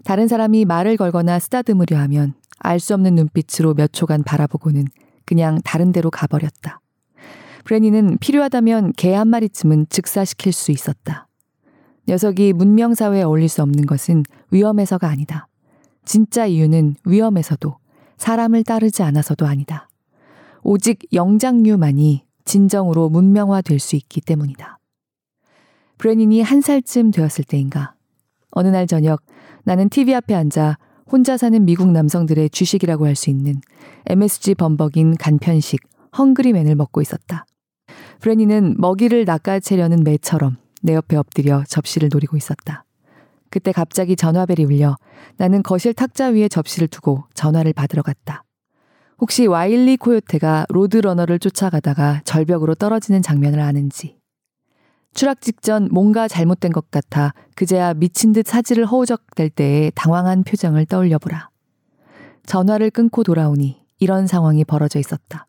[0.04, 2.34] 다른 사람이 말을 걸거나 쓰다듬으려 하면
[2.68, 4.86] 알 수 없는 눈빛으로 몇 초간 바라보고는
[5.26, 6.82] 그냥 다른 데로 가버렸다.
[7.64, 11.28] 브레니는 필요하다면 개 한 마리쯤은 즉사시킬 수 있었다.
[12.08, 15.48] 녀석이 문명사회에 어울릴 수 없는 것은 위험해서가 아니다.
[16.06, 17.78] 진짜 이유는 위험에서도
[18.18, 19.90] 사람을 따르지 않아서도 아니다.
[20.62, 24.80] 오직 영장류만이 진정으로 문명화될 수 있기 때문이다.
[25.98, 27.96] 브레닌이 한 살쯤 되었을 때인가.
[28.52, 29.22] 어느 날 저녁
[29.64, 30.78] 나는 TV 앞에 앉아
[31.12, 33.62] 혼자 사는 미국 남성들의 주식이라고 할 수 있는
[34.08, 35.80] MSG 범벅인 간편식
[36.18, 37.46] 헝그리맨을 먹고 있었다.
[38.20, 42.86] 브레니는 먹이를 낚아채려는 매처럼 내 옆에 엎드려 접시를 노리고 있었다.
[43.50, 44.98] 그때 갑자기 전화벨이 울려
[45.38, 48.44] 나는 거실 탁자 위에 접시를 두고 전화를 받으러 갔다.
[49.20, 54.18] 혹시 와일리 코요테가 로드러너를 쫓아가다가 절벽으로 떨어지는 장면을 아는지.
[55.16, 61.18] 추락 직전 뭔가 잘못된 것 같아 그제야 미친 듯 사지를 허우적댈 때의 당황한 표정을 떠올려
[61.18, 61.50] 보라.
[62.46, 65.48] 전화를 끊고 돌아오니 이런 상황이 벌어져 있었다.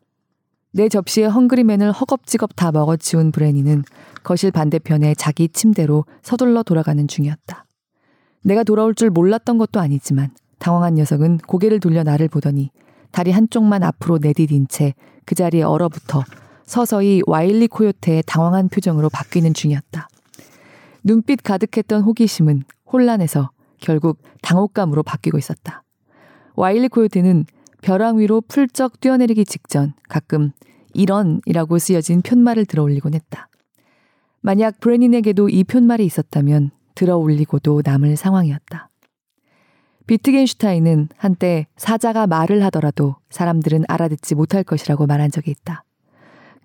[0.73, 3.85] 내 접시에 헝그리맨을 허겁지겁 다 먹어치운 브레니는
[4.23, 7.67] 거실 반대편에 자기 침대로 서둘러 돌아가는 중이었다.
[8.45, 12.71] 내가 돌아올 줄 몰랐던 것도 아니지만 당황한 녀석은 고개를 돌려 나를 보더니
[13.11, 14.95] 다리 한쪽만 앞으로 내디딘 채
[15.27, 16.25] 그 자리에 얼어붙어
[16.67, 20.09] 서서히 와일리 코요테의 당황한 표정으로 바뀌는 중이었다.
[21.05, 23.51] 눈빛 가득했던 호기심은 혼란해서
[23.81, 25.85] 결국 당혹감으로 바뀌고 있었다.
[26.57, 27.45] 와일리 코요테는
[27.83, 30.51] 벼랑 위로 풀쩍 뛰어내리기 직전 가끔
[30.95, 33.49] 이런이라고 쓰여진 푯말을 들어 올리곤 했다.
[34.41, 38.89] 만약 브레닌에게도 이 푯말이 있었다면 들어 올리고도 남을 상황이었다.
[40.07, 45.85] 비트겐슈타인은 한때 사자가 말을 하더라도 사람들은 알아듣지 못할 것이라고 말한 적이 있다.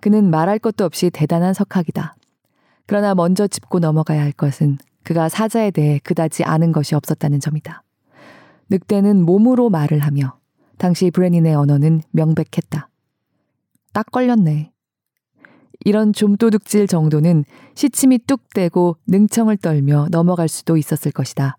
[0.02, 2.16] 그는 말할 것도 없이 대단한 석학이다.
[2.88, 7.84] 그러나 먼저 짚고 넘어가야 할 것은 그가 사자에 대해 그다지 아는 것이 없었다는 점이다.
[8.70, 10.38] 늑대는 몸으로 말을 하며
[10.78, 12.89] 당시 브레닌의 언어는 명백했다.
[13.93, 14.72] 딱 걸렸네.
[15.84, 17.43] 이런 좀도둑질 정도는
[17.76, 21.58] 시침이 뚝 떼고 능청을 떨며 넘어갈 수도 있었을 것이다.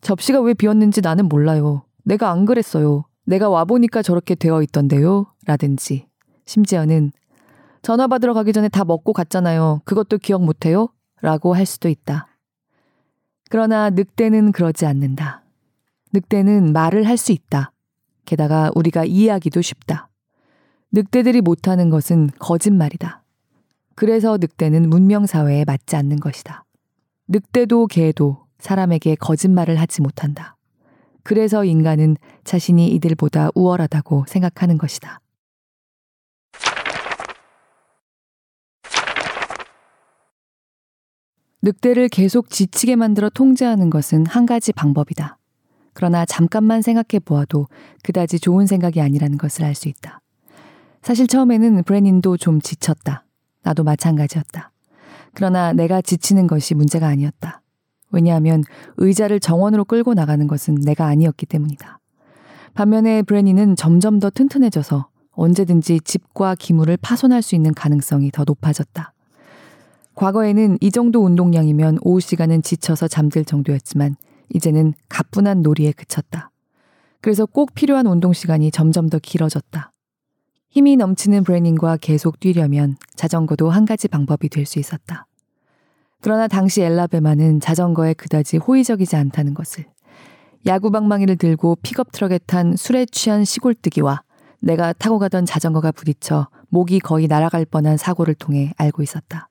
[0.00, 1.84] 접시가 왜 비었는지 나는 몰라요.
[2.04, 3.04] 내가 안 그랬어요.
[3.24, 5.26] 내가 와보니까 저렇게 되어 있던데요.
[5.46, 6.06] 라든지.
[6.46, 7.12] 심지어는
[7.84, 9.82] 전화 받으러 가기 전에 다 먹고 갔잖아요.
[9.84, 10.88] 그것도 기억 못해요?
[11.20, 12.28] 라고 할 수도 있다.
[13.50, 15.44] 그러나 늑대는 그러지 않는다.
[16.14, 17.72] 늑대는 말을 할 수 있다.
[18.24, 20.08] 게다가 우리가 이해하기도 쉽다.
[20.92, 23.22] 늑대들이 못하는 것은 거짓말이다.
[23.96, 26.64] 그래서 늑대는 문명사회에 맞지 않는 것이다.
[27.28, 30.56] 늑대도 개도 사람에게 거짓말을 하지 못한다.
[31.22, 35.20] 그래서 인간은 자신이 이들보다 우월하다고 생각하는 것이다.
[41.64, 45.38] 늑대를 계속 지치게 만들어 통제하는 것은 한 가지 방법이다.
[45.94, 47.68] 그러나 잠깐만 생각해 보아도
[48.02, 50.20] 그다지 좋은 생각이 아니라는 것을 알 수 있다.
[51.00, 53.24] 사실 처음에는 브레닌도 좀 지쳤다.
[53.62, 54.72] 나도 마찬가지였다.
[55.32, 57.62] 그러나 내가 지치는 것이 문제가 아니었다.
[58.10, 58.62] 왜냐하면
[58.98, 61.98] 의자를 정원으로 끌고 나가는 것은 내가 아니었기 때문이다.
[62.74, 69.13] 반면에 브레니는 점점 더 튼튼해져서 언제든지 집과 기물을 파손할 수 있는 가능성이 더 높아졌다.
[70.14, 74.16] 과거에는 이 정도 운동량이면 오후 시간은 지쳐서 잠들 정도였지만
[74.54, 76.50] 이제는 가뿐한 놀이에 그쳤다.
[77.20, 79.92] 그래서 꼭 필요한 운동 시간이 점점 더 길어졌다.
[80.70, 85.26] 힘이 넘치는 브레닝과 계속 뛰려면 자전거도 한 가지 방법이 될 수 있었다.
[86.20, 89.84] 그러나 당시 엘라베마는 자전거에 그다지 호의적이지 않다는 것을
[90.66, 94.22] 야구방망이를 들고 픽업 트럭에 탄 술에 취한 시골뜨기와
[94.60, 99.50] 내가 타고 가던 자전거가 부딪혀 목이 거의 날아갈 뻔한 사고를 통해 알고 있었다.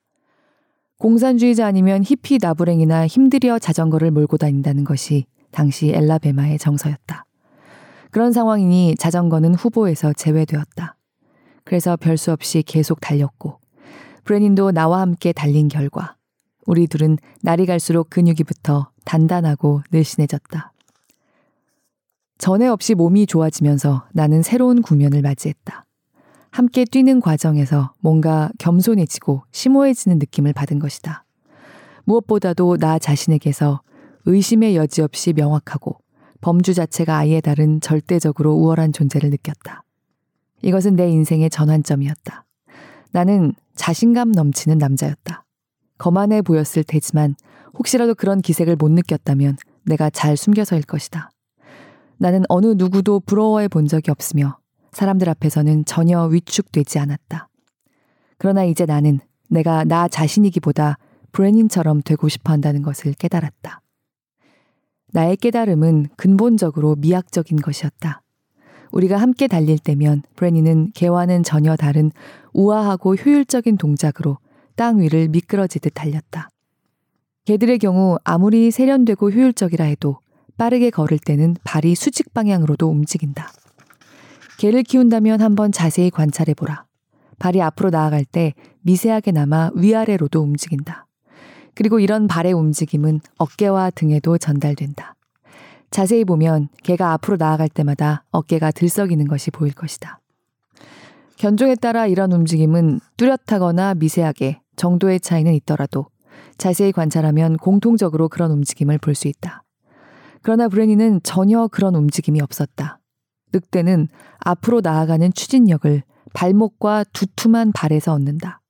[1.04, 7.26] 공산주의자 아니면 히피 나부랭이나 힘들여 자전거를 몰고 다닌다는 것이 당시 엘라베마의 정서였다.
[8.10, 10.96] 그런 상황이니 자전거는 후보에서 제외되었다.
[11.62, 13.58] 그래서 별 수 없이 계속 달렸고
[14.24, 16.16] 브레닌도 나와 함께 달린 결과
[16.64, 20.72] 우리 둘은 날이 갈수록 근육이 붙어 단단하고 늘씬해졌다.
[22.38, 25.84] 전에 없이 몸이 좋아지면서 나는 새로운 국면을 맞이했다.
[26.54, 31.24] 함께 뛰는 과정에서 뭔가 겸손해지고 심오해지는 느낌을 받은 것이다.
[32.04, 33.80] 무엇보다도 나 자신에게서
[34.26, 35.98] 의심의 여지 없이 명확하고
[36.42, 39.82] 범주 자체가 아예 다른 절대적으로 우월한 존재를 느꼈다.
[40.62, 42.44] 이것은 내 인생의 전환점이었다.
[43.10, 45.44] 나는 자신감 넘치는 남자였다.
[45.98, 47.34] 거만해 보였을 테지만
[47.76, 51.30] 혹시라도 그런 기색을 못 느꼈다면 내가 잘 숨겨서일 것이다.
[52.16, 54.58] 나는 어느 누구도 부러워해 본 적이 없으며
[54.94, 57.48] 사람들 앞에서는 전혀 위축되지 않았다.
[58.38, 59.20] 그러나 이제 나는
[59.50, 60.98] 내가 나 자신이기보다
[61.32, 63.80] 브레닌처럼 되고 싶어 한다는 것을 깨달았다.
[65.12, 68.22] 나의 깨달음은 근본적으로 미학적인 것이었다.
[68.92, 72.10] 우리가 함께 달릴 때면 브레니는 개와는 전혀 다른
[72.52, 74.38] 우아하고 효율적인 동작으로
[74.76, 76.48] 땅 위를 미끄러지듯 달렸다.
[77.44, 80.18] 개들의 경우 아무리 세련되고 효율적이라 해도
[80.56, 83.52] 빠르게 걸을 때는 발이 수직 방향으로도 움직인다.
[84.58, 86.84] 개를 키운다면 한번 자세히 관찰해 보라.
[87.38, 91.06] 발이 앞으로 나아갈 때 미세하게 남아 위아래로도 움직인다.
[91.74, 95.16] 그리고 이런 발의 움직임은 어깨와 등에도 전달된다.
[95.90, 100.20] 자세히 보면 개가 앞으로 나아갈 때마다 어깨가 들썩이는 것이 보일 것이다.
[101.36, 106.06] 견종에 따라 이런 움직임은 뚜렷하거나 미세하게 정도의 차이는 있더라도
[106.58, 109.64] 자세히 관찰하면 공통적으로 그런 움직임을 볼 수 있다.
[110.42, 113.00] 그러나 브레니는 전혀 그런 움직임이 없었다.
[113.54, 116.02] 늑대는 앞으로 나아가는 추진력을
[116.34, 118.60] 발목과 두툼한 발에서 얻는다.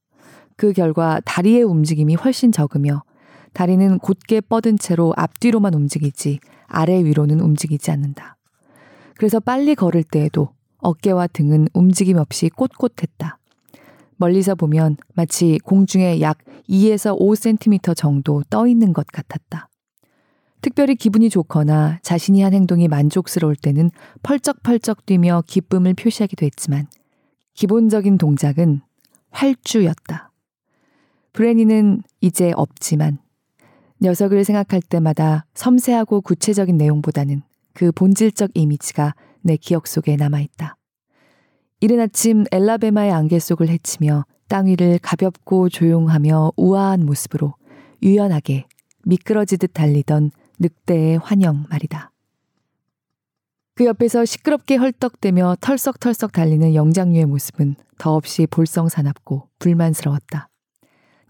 [0.57, 3.03] 그 결과 다리의 움직임이 훨씬 적으며
[3.53, 8.37] 다리는 곧게 뻗은 채로 앞뒤로만 움직이지 아래 위로는 움직이지 않는다.
[9.17, 13.39] 그래서 빨리 걸을 때에도 어깨와 등은 움직임 없이 꼿꼿했다.
[14.17, 19.69] 멀리서 보면 마치 공중에 약 2에서 5cm 정도 떠 있는 것 같았다.
[20.65, 23.91] 특별히 기분이 좋거나 자신이 한 행동이 만족스러울 때는
[24.23, 26.87] 펄쩍펄쩍 뛰며 기쁨을 표시하기도 했지만
[27.53, 28.81] 기본적인 동작은
[29.31, 30.33] 활주였다.
[31.35, 33.19] 브레니는 이제 없지만
[34.01, 37.43] 녀석을 생각할 때마다 섬세하고 구체적인 내용보다는
[37.75, 40.79] 그 본질적 이미지가 내 기억 속에 남아있다.
[41.81, 47.53] 이른 아침 엘라베마의 안개 속을 헤치며 땅 위를 가볍고 조용하며 우아한 모습으로
[48.03, 48.65] 유연하게
[49.05, 52.11] 미끄러지듯 달리던 늑대의 환영 말이다.
[53.75, 60.49] 그 옆에서 시끄럽게 헐떡대며 털썩털썩 달리는 영장류의 모습은 더없이 볼썽사납고 불만스러웠다.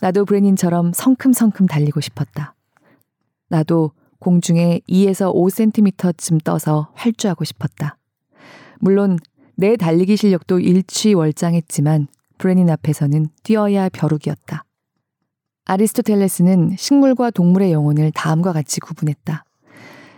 [0.00, 2.54] 나도 브레닌처럼 성큼성큼 달리고 싶었다.
[3.48, 7.96] 나도 공중에 2에서 5cm쯤 떠서 활주하고 싶었다.
[8.80, 9.18] 물론
[9.54, 12.08] 내 달리기 실력도 일취월장했지만
[12.38, 14.64] 브레닌 앞에서는 뛰어야 벼룩이었다.
[15.66, 19.44] 아리스토텔레스는 식물과 동물의 영혼을 다음과 같이 구분했다.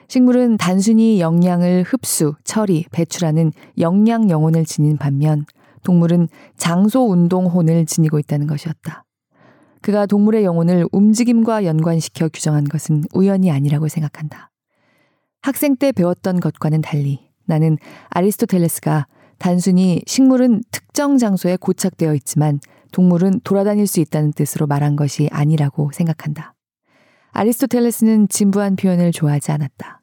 [0.08, 5.44] 식물은 단순히 영양을 흡수, 처리, 배출하는 영양 영혼을 지닌 반면
[5.82, 9.04] 동물은 장소 운동 혼을 지니고 있다는 것이었다.
[9.82, 14.50] 그가 동물의 영혼을 움직임과 연관시켜 규정한 것은 우연이 아니라고 생각한다.
[15.42, 17.78] 학생 때 배웠던 것과는 달리 나는
[18.10, 19.06] 아리스토텔레스가
[19.38, 22.58] 단순히 식물은 특정 장소에 고착되어 있지만
[22.92, 26.54] 동물은 돌아다닐 수 있다는 뜻으로 말한 것이 아니라고 생각한다.
[27.32, 30.00] 아리스토텔레스는 진부한 표현을 좋아하지 않았다.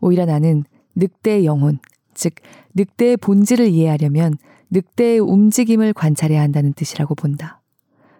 [0.00, 0.64] 오히려 나는
[0.96, 1.78] 늑대의 영혼,
[2.14, 2.34] 즉
[2.74, 4.34] 늑대의 본질을 이해하려면
[4.70, 7.62] 늑대의 움직임을 관찰해야 한다는 뜻이라고 본다.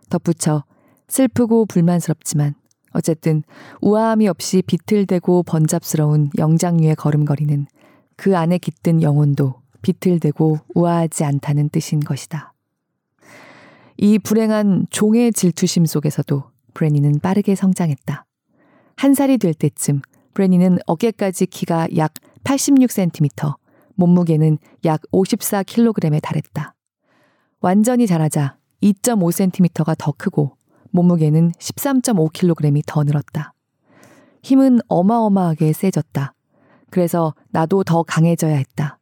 [0.09, 0.65] 덧붙여
[1.09, 2.55] 슬프고 불만스럽지만
[2.93, 3.43] 어쨌든
[3.81, 7.67] 우아함이 없이 비틀대고 번잡스러운 영장류의 걸음걸이는
[8.17, 12.54] 그 안에 깃든 영혼도 비틀대고 우아하지 않다는 뜻인 것이다.
[13.97, 18.27] 이 불행한 종의 질투심 속에서도 브레니는 빠르게 성장했다.
[18.97, 20.01] 한 살이 될 때쯤
[20.35, 23.55] 브레니는 어깨까지 키가 약 86cm,
[23.95, 26.75] 몸무게는 약 54kg에 달했다.
[27.61, 30.57] 완전히 자라자 2.5cm가 더 크고
[30.91, 33.53] 몸무게는 13.5kg이 더 늘었다.
[34.43, 36.35] 힘은 어마어마하게 세졌다.
[36.91, 38.99] 그래서 나도 더 강해져야 했다.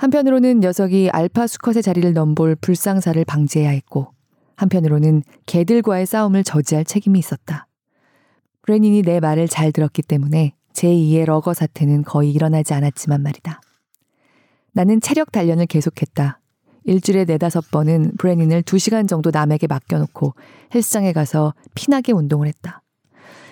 [0.00, 4.14] 한편으로는 녀석이 알파 수컷의 자리를 넘볼 불상사를 방지해야 했고,
[4.56, 7.66] 한편으로는 개들과의 싸움을 저지할 책임이 있었다.
[8.62, 13.60] 브레닌이 내 말을 잘 들었기 때문에 제2의 러거 사태는 거의 일어나지 않았지만 말이다.
[14.72, 16.40] 나는 체력 단련을 계속했다.
[16.84, 20.32] 일주일에 네다섯 번은 브레닌을 두시간 정도 남에게 맡겨놓고
[20.74, 22.80] 헬스장에 가서 피나게 운동을 했다.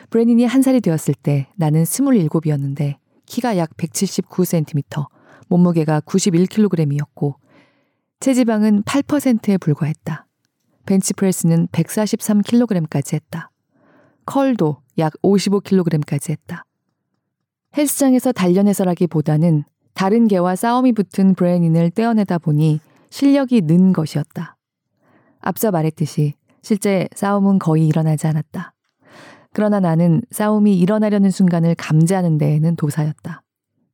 [0.08, 2.96] 브레닌이 한 살이 되었을 때 나는 스물일곱이었는데
[3.26, 5.08] 키가 약 179cm,
[5.48, 7.34] 몸무게가 91kg이었고
[8.20, 10.26] 체지방은 8%에 불과했다.
[10.86, 13.50] 벤치프레스는 143kg까지 했다.
[14.26, 16.64] 컬도 약 55kg까지 했다.
[17.76, 22.80] 헬스장에서 단련해서라기보다는 다른 개와 싸움이 붙은 브레닌을 떼어내다 보니
[23.10, 24.56] 실력이 는 것이었다.
[25.40, 28.74] 앞서 말했듯이 실제 싸움은 거의 일어나지 않았다.
[29.52, 33.42] 그러나 나는 싸움이 일어나려는 순간을 감지하는 데에는 도사였다.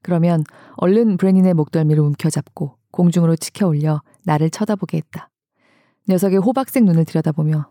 [0.04, 0.44] 그러면
[0.76, 5.30] 얼른 브레닌의 목덜미를 움켜잡고 공중으로 치켜 올려 나를 쳐다보게 했다.
[6.10, 7.70] 녀석의 호박색 눈을 들여다보며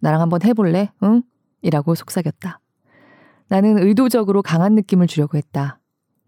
[0.00, 0.92] 나랑 한번 해볼래?
[1.02, 1.22] 응?
[1.60, 2.60] 이라고 속삭였다.
[3.48, 5.80] 나는 의도적으로 강한 느낌을 주려고 했다.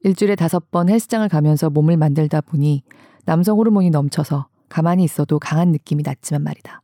[0.03, 2.83] 일주일에 다섯 번 헬스장을 가면서 몸을 만들다 보니
[3.25, 6.83] 남성 호르몬이 넘쳐서 가만히 있어도 강한 느낌이 났지만 말이다.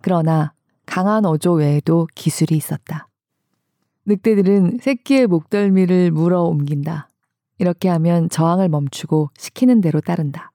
[0.00, 0.52] 그러나
[0.86, 3.08] 강한 어조 외에도 기술이 있었다.
[4.06, 7.07] 늑대들은 새끼의 목덜미를 물어 옮긴다.
[7.58, 10.52] 이렇게 하면 저항을 멈추고 시키는 대로 따른다.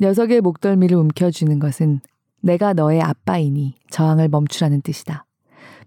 [0.00, 2.00] 녀석의 목덜미를 움켜쥐는 것은
[2.40, 5.26] 내가 너의 아빠이니 저항을 멈추라는 뜻이다.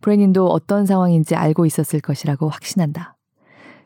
[0.01, 3.15] 브레닌도 어떤 상황인지 알고 있었을 것이라고 확신한다.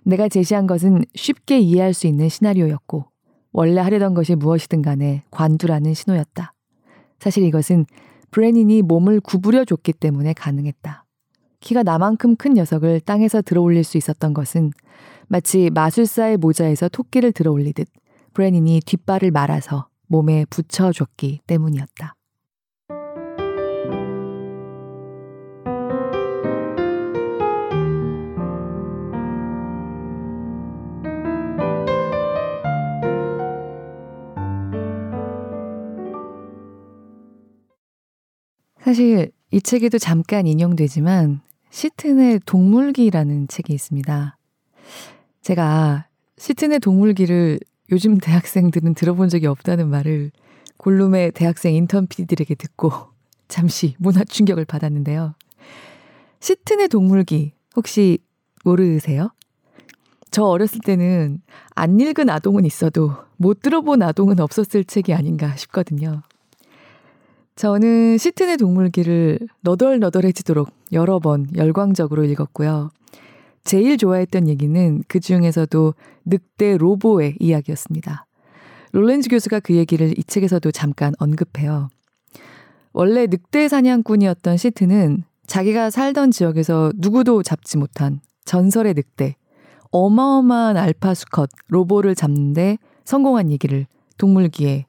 [0.03, 3.05] 내가 제시한 것은 쉽게 이해할 수 있는 시나리오였고
[3.51, 6.53] 원래 하려던 것이 무엇이든 간에 관두라는 신호였다.
[7.19, 7.85] 사실 이것은
[8.31, 11.05] 브레닌이 몸을 구부려 줬기 때문에 가능했다.
[11.59, 14.71] 키가 나만큼 큰 녀석을 땅에서 들어 올릴 수 있었던 것은
[15.27, 17.87] 마치 마술사의 모자에서 토끼를 들어 올리듯
[18.33, 22.15] 브레닌이 뒷발을 말아서 몸에 붙여줬기 때문이었다.
[38.85, 44.37] 사실 이 책에도 잠깐 인용되지만 시튼의 동물기라는 책이 있습니다.
[45.45, 46.07] 제가
[46.39, 47.59] 시튼의 동물기를
[47.91, 50.31] 요즘 대학생들은 들어본 적이 없다는 말을
[50.77, 52.91] 골룸의 대학생 인턴 PD들에게 듣고
[53.47, 55.35] 잠시 문화 충격을 받았는데요.
[56.39, 58.17] 시튼의 동물기 혹시
[58.63, 59.29] 모르세요?
[60.31, 61.43] 저 어렸을 때는
[61.75, 66.23] 안 읽은 아동은 있어도 못 들어본 아동은 없었을 책이 아닌가 싶거든요.
[67.55, 72.89] 저는 시튼의 동물기를 너덜너덜해지도록 여러 번 열광적으로 읽었고요.
[73.65, 75.93] 제일 좋아했던 얘기는 그 중에서도
[76.25, 78.25] 늑대 로보의 이야기였습니다.
[78.91, 81.89] 롤렌즈 교수가 그 얘기를 이 책에서도 잠깐 언급해요.
[82.93, 89.35] 원래 늑대 사냥꾼이었던 시트는 자기가 살던 지역에서 누구도 잡지 못한 전설의 늑대,
[89.91, 93.87] 어마어마한 알파 수컷 로보를 잡는데 성공한 얘기를
[94.17, 94.85] 동물기에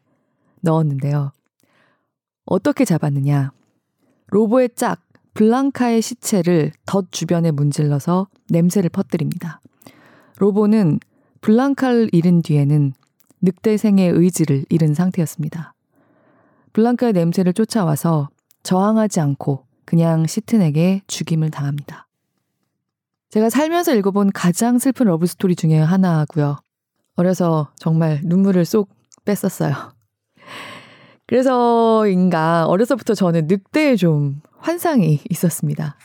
[0.60, 1.32] 넣었는데요.
[2.44, 3.52] 어떻게 잡았느냐.
[4.28, 5.00] 로보의 짝,
[5.36, 9.60] 블랑카의 시체를 덫 주변에 문질러서 냄새를 퍼뜨립니다.
[10.38, 10.98] 로보는
[11.42, 12.94] 블랑카를 잃은 뒤에는
[13.42, 15.74] 늑대생의 의지를 잃은 상태였습니다.
[16.72, 18.30] 블랑카의 냄새를 쫓아와서
[18.62, 22.08] 저항하지 않고 그냥 시튼에게 죽임을 당합니다.
[23.28, 26.56] 제가 살면서 읽어본 가장 슬픈 러브스토리 중에 하나고요.
[27.14, 28.88] 어려서 정말 눈물을 쏙
[29.26, 29.74] 뺐었어요.
[31.26, 35.96] 그래서인가 어려서부터 저는 늑대에 좀 환상이 있었습니다.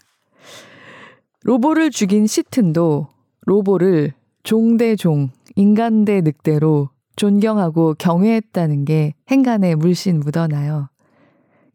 [1.42, 3.08] 로보를 죽인 시튼도
[3.42, 10.90] 로보를 종 대 종, 인간 대 늑대로 존경하고 경외했다는 게 행간에 물씬 묻어나요.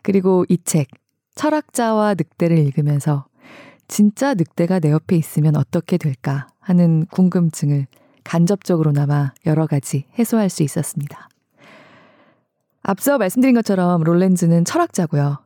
[0.03, 0.87] 그리고 이 책,
[1.34, 3.26] 철학자와 늑대를 읽으면서
[3.89, 7.89] 진짜 늑대가 내 옆에 있으면 어떻게 될까 하는 궁금증을
[8.22, 11.28] 간접적으로나마 여러 가지 해소할 수 있었습니다.
[12.84, 15.45] 앞서 말씀드린 것처럼 롤렌즈는 철학자고요.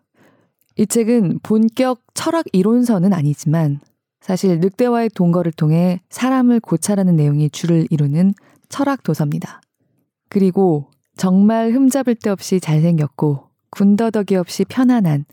[0.76, 3.80] 이 책은 본격 철학 이론서는 아니지만
[4.20, 8.34] 사실 늑대와의 동거를 통해 사람을 고찰하는 내용이 주를 이루는
[8.68, 9.60] 철학 도서입니다.
[10.28, 15.24] 그리고 정말 흠잡을 데 없이 잘생겼고 군더더기 없이 편안한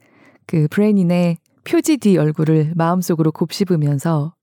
[0.45, 4.33] 그 브레인인의 표지 뒤 얼굴을 마음속으로 곱씹으면서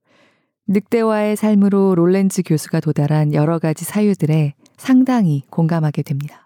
[0.67, 6.44] 늑대와의 삶으로 롤렌즈 교수가 도달한 여러 가지 사유들에 상당히 공감하게 됩니다.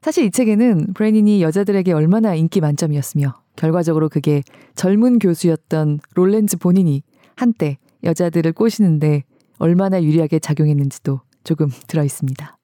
[0.00, 4.42] 사실 이 책에는 브레닌이 여자들에게 얼마나 인기 만점이었으며 결과적으로 그게
[4.74, 7.02] 젊은 교수였던 롤렌즈 본인이
[7.34, 9.24] 한때 여자들을 꼬시는데
[9.58, 12.58] 얼마나 유리하게 작용했는지도 조금 들어 있습니다.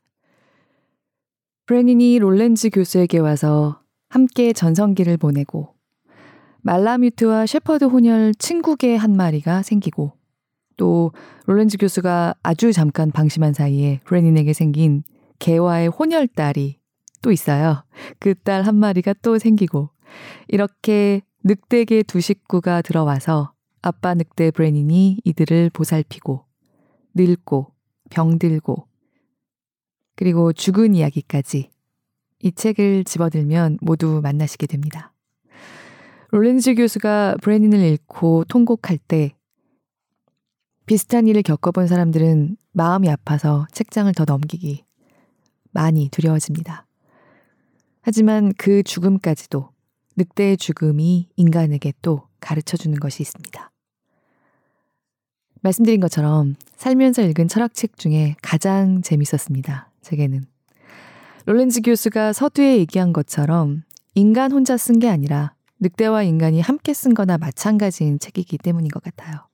[1.66, 5.74] 브레닌이 롤렌즈 교수에게 와서 함께 전성기를 보내고
[6.62, 10.12] 말라뮤트와 셰퍼드 혼혈 친구개 한 마리가 생기고
[10.76, 11.12] 또
[11.46, 15.02] 롤렌즈 교수가 아주 잠깐 방심한 사이에 브레닌에게 생긴
[15.40, 16.78] 개와의 혼혈 딸이
[17.24, 17.82] 또 있어요.
[18.20, 19.88] 그 딸 한 마리가 또 생기고
[20.48, 26.44] 이렇게 늑대계 두 식구가 들어와서 아빠 늑대 브레닌이 이들을 보살피고
[27.14, 27.72] 늙고
[28.10, 28.86] 병들고
[30.16, 31.70] 그리고 죽은 이야기까지
[32.40, 35.12] 이 책을 집어들면 모두 만나시게 됩니다.
[36.30, 39.34] 롤렌즈 교수가 브레닌을 잃고 통곡할 때
[40.84, 44.84] 비슷한 일을 겪어본 사람들은 마음이 아파서 책장을 더 넘기기
[45.72, 46.86] 많이 두려워집니다.
[48.06, 49.70] 하지만 그 죽음까지도
[50.16, 53.70] 늑대의 죽음이 인간에게 또 가르쳐 주는 것이 있습니다.
[55.62, 59.90] 말씀드린 것처럼 살면서 읽은 철학책 중에 가장 재밌었습니다.
[60.02, 60.44] 제게는.
[61.46, 63.84] 롤렌즈 교수가 서두에 얘기한 것처럼
[64.14, 69.48] 인간 혼자 쓴 게 아니라 늑대와 인간이 함께 쓴 거나 마찬가지인 책이기 때문인 것 같아요.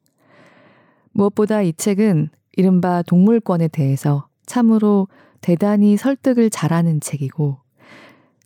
[1.13, 5.07] 무엇보다 이 책은 이른바 동물권에 대해서 참으로
[5.41, 7.59] 대단히 설득을 잘하는 책이고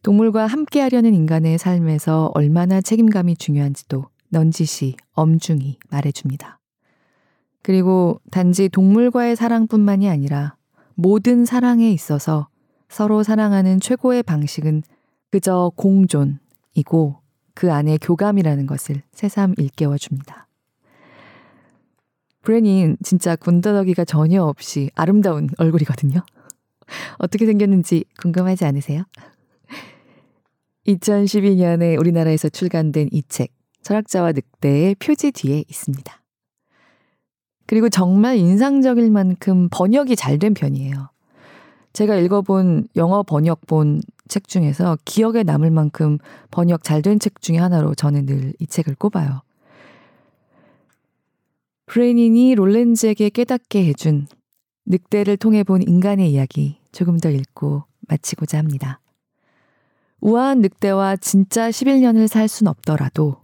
[0.05, 6.61] 동물과 함께 하려는 인간의 삶에서 얼마나 책임감이 중요한지도 넌지시 엄중히 말해줍니다.
[7.62, 10.57] 그리고 단지 동물과의 사랑뿐만이 아니라
[10.94, 12.48] 모든 사랑에 있어서
[12.90, 14.82] 서로 사랑하는 최고의 방식은
[15.30, 17.20] 그저 공존이고
[17.55, 20.48] 그 안에 교감이라는 것을 새삼 일깨워 줍니다.
[22.42, 26.20] 브레닌 진짜 군더더기가 전혀 없이 아름다운 얼굴이거든요.
[27.16, 29.05] 어떻게 생겼는지 궁금하지 않으세요?
[30.87, 33.51] 2012년에 우리나라에서 출간된 이 책,
[33.82, 36.22] 철학자와 늑대의 표지 뒤에 있습니다.
[37.66, 41.09] 그리고 정말 인상적일 만큼 번역이 잘 된 편이에요.
[41.95, 46.18] 제가 읽어본 영어 번역본 책 중에서 기억에 남을 만큼
[46.51, 49.43] 번역 잘 된 책 중에 하나로 저는 늘 이 책을 꼽아요.
[51.87, 54.26] 브레닌이 롤렌즈에게 깨닫게 해준
[54.87, 59.01] 늑대를 통해 본 인간의 이야기 조금 더 읽고 마치고자 합니다.
[60.25, 63.37] 우아한 늑대와 진짜 11년을 살 순 없더라도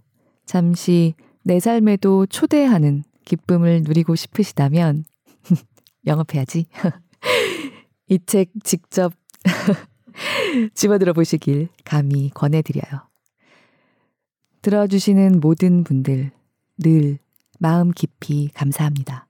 [0.45, 1.13] 잠시
[1.43, 5.05] 내 삶에도 초대하는 기쁨을 누리고 싶으시다면
[6.07, 6.65] 영업해야지.
[8.09, 9.13] 이 책 직접
[10.73, 13.07] 집어들어 보시길 감히 권해드려요.
[14.63, 16.31] 들어주시는 모든 분들
[16.79, 17.19] 늘
[17.59, 19.27] 마음 깊이 감사합니다.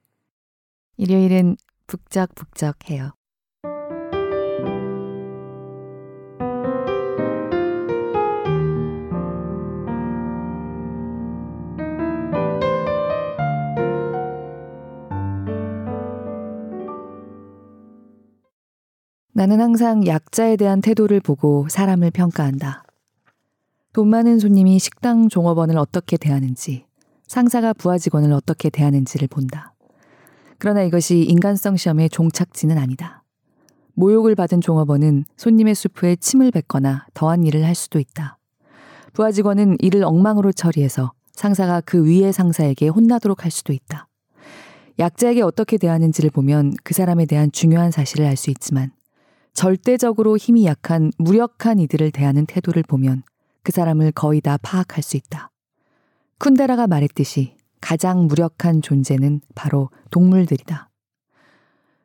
[0.96, 3.12] 일요일은 북적북적해요.
[19.34, 22.84] 나는 항상 약자에 대한 태도를 보고 사람을 평가한다.
[23.94, 26.84] 돈 많은 손님이 식당 종업원을 어떻게 대하는지,
[27.26, 29.72] 상사가 부하 직원을 어떻게 대하는지를 본다.
[30.58, 33.22] 그러나 이것이 인간성 시험의 종착지는 아니다.
[33.94, 38.38] 모욕을 받은 종업원은 손님의 수프에 침을 뱉거나 더한 일을 할 수도 있다.
[39.14, 44.08] 부하 직원은 일을 엉망으로 처리해서 상사가 그 위의 상사에게 혼나도록 할 수도 있다.
[44.98, 48.92] 약자에게 어떻게 대하는지를 보면 그 사람에 대한 중요한 사실을 알 수 있지만
[49.54, 53.22] 절대적으로 힘이 약한 무력한 이들을 대하는 태도를 보면
[53.62, 55.50] 그 사람을 거의 다 파악할 수 있다.
[56.38, 60.88] 쿤데라가 말했듯이 가장 무력한 존재는 바로 동물들이다.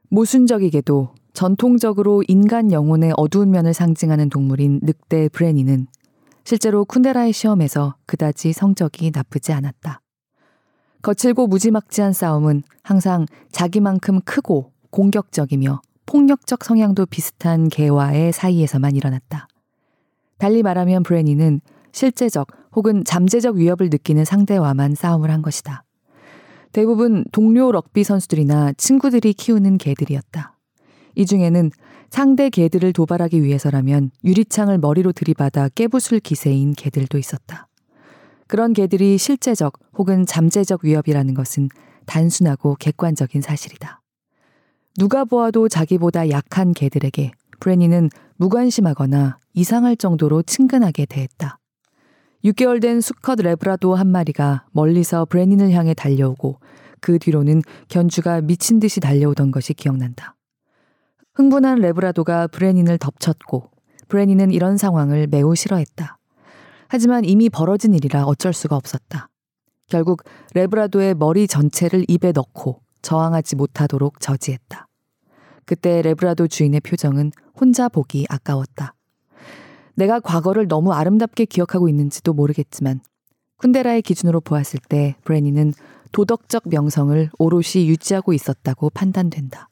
[0.09, 5.87] 모순적이게도 전통적으로 인간 영혼의 어두운 면을 상징하는 동물인 늑대 브레니는
[6.43, 10.01] 실제로 쿤데라의 시험에서 그다지 성적이 나쁘지 않았다.
[11.01, 19.47] 거칠고 무지막지한 싸움은 항상 자기만큼 크고 공격적이며 폭력적 성향도 비슷한 개와의 사이에서만 일어났다.
[20.39, 25.83] 달리 말하면 브레니는 실제적 혹은 잠재적 위협을 느끼는 상대와만 싸움을 한 것이다.
[26.71, 30.57] 대부분 동료 럭비 선수들이나 친구들이 키우는 개들이었다.
[31.15, 31.71] 이 중에는
[32.09, 37.67] 상대 개들을 도발하기 위해서라면 유리창을 머리로 들이받아 깨부술 기세인 개들도 있었다.
[38.47, 41.67] 그런 개들이 실제적 혹은 잠재적 위협이라는 것은
[42.05, 44.01] 단순하고 객관적인 사실이다.
[44.97, 51.59] 누가 보아도 자기보다 약한 개들에게 브레니는 무관심하거나 이상할 정도로 친근하게 대했다.
[52.43, 56.59] 6개월 된 수컷 레브라도 한 마리가 멀리서 브레닌을 향해 달려오고
[56.99, 60.35] 그 뒤로는 견주가 미친 듯이 달려오던 것이 기억난다.
[61.35, 63.69] 흥분한 레브라도가 브레닌을 덮쳤고
[64.07, 66.17] 브레닌은 이런 상황을 매우 싫어했다.
[66.87, 69.29] 하지만 이미 벌어진 일이라 어쩔 수가 없었다.
[69.85, 70.23] 결국
[70.55, 74.86] 레브라도의 머리 전체를 입에 넣고 저항하지 못하도록 저지했다.
[75.67, 78.95] 그때 레브라도 주인의 표정은 혼자 보기 아까웠다.
[79.95, 83.01] 내가 과거를 너무 아름답게 기억하고 있는지도 모르겠지만
[83.57, 85.73] 쿤데라의 기준으로 보았을 때 브레니는
[86.13, 89.69] 도덕적 명성을 오롯이 유지하고 있었다고 판단된다.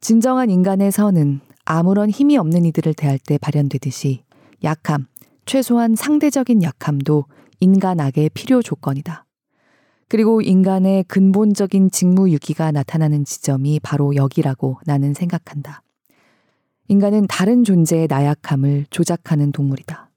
[0.00, 4.24] 진정한 인간의 선은 아무런 힘이 없는 이들을 대할 때 발현되듯이
[4.62, 5.08] 약함,
[5.44, 7.26] 최소한 상대적인 약함도
[7.60, 9.26] 인간악의 필요 조건이다.
[10.14, 15.82] 그리고 인간의 근본적인 직무유기가 나타나는 지점이 바로 여기라고 나는 생각한다.
[16.86, 20.10] 인간은 다른 존재의 나약함을 조작하는 동물이다.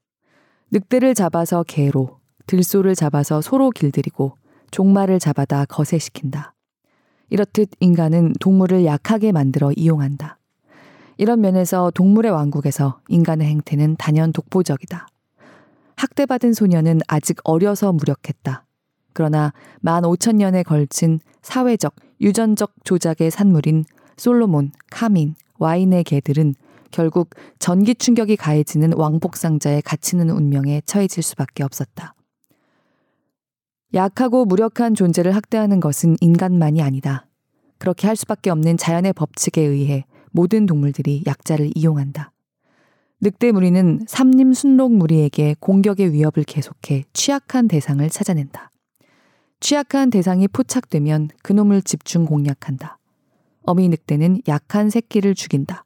[0.70, 4.36] 늑대를 잡아서 개로, 들소를 잡아서 소로 길들이고
[4.70, 6.54] 종말을 잡아다 거세시킨다.
[7.28, 10.38] 이렇듯 인간은 동물을 약하게 만들어 이용한다.
[11.16, 15.08] 이런 면에서 동물의 왕국에서 인간의 행태는 단연 독보적이다.
[15.96, 18.67] 학대받은 소녀는 아직 어려서 무력했다.
[19.18, 23.84] 그러나 만 오천 년에 걸친 사회적, 유전적 조작의 산물인
[24.16, 26.54] 솔로몬, 카민, 와인의 개들은
[26.92, 32.14] 결국 전기 충격이 가해지는 왕복 상자에 갇히는 운명에 처해질 수밖에 없었다.
[33.92, 37.26] 약하고 무력한 존재를 학대하는 것은 인간만이 아니다.
[37.78, 42.30] 그렇게 할 수밖에 없는 자연의 법칙에 의해 모든 동물들이 약자를 이용한다.
[43.20, 48.70] 늑대 무리는 삼림 순록 무리에게 공격의 위협을 계속해 취약한 대상을 찾아낸다.
[49.60, 52.98] 취약한 대상이 포착되면 그놈을 집중 공략한다.
[53.62, 55.84] 어미 늑대는 약한 새끼를 죽인다.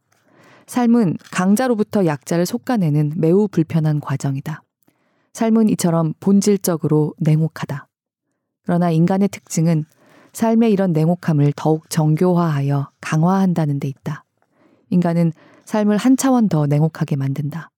[0.66, 4.62] 삶은 강자로부터 약자를 솎아내는 매우 불편한 과정이다.
[5.32, 7.88] 삶은 이처럼 본질적으로 냉혹하다.
[8.64, 9.84] 그러나 인간의 특징은
[10.32, 14.24] 삶의 이런 냉혹함을 더욱 정교화하여 강화한다는 데 있다.
[14.90, 15.32] 인간은
[15.64, 17.70] 삶을 한 차원 더 냉혹하게 만든다.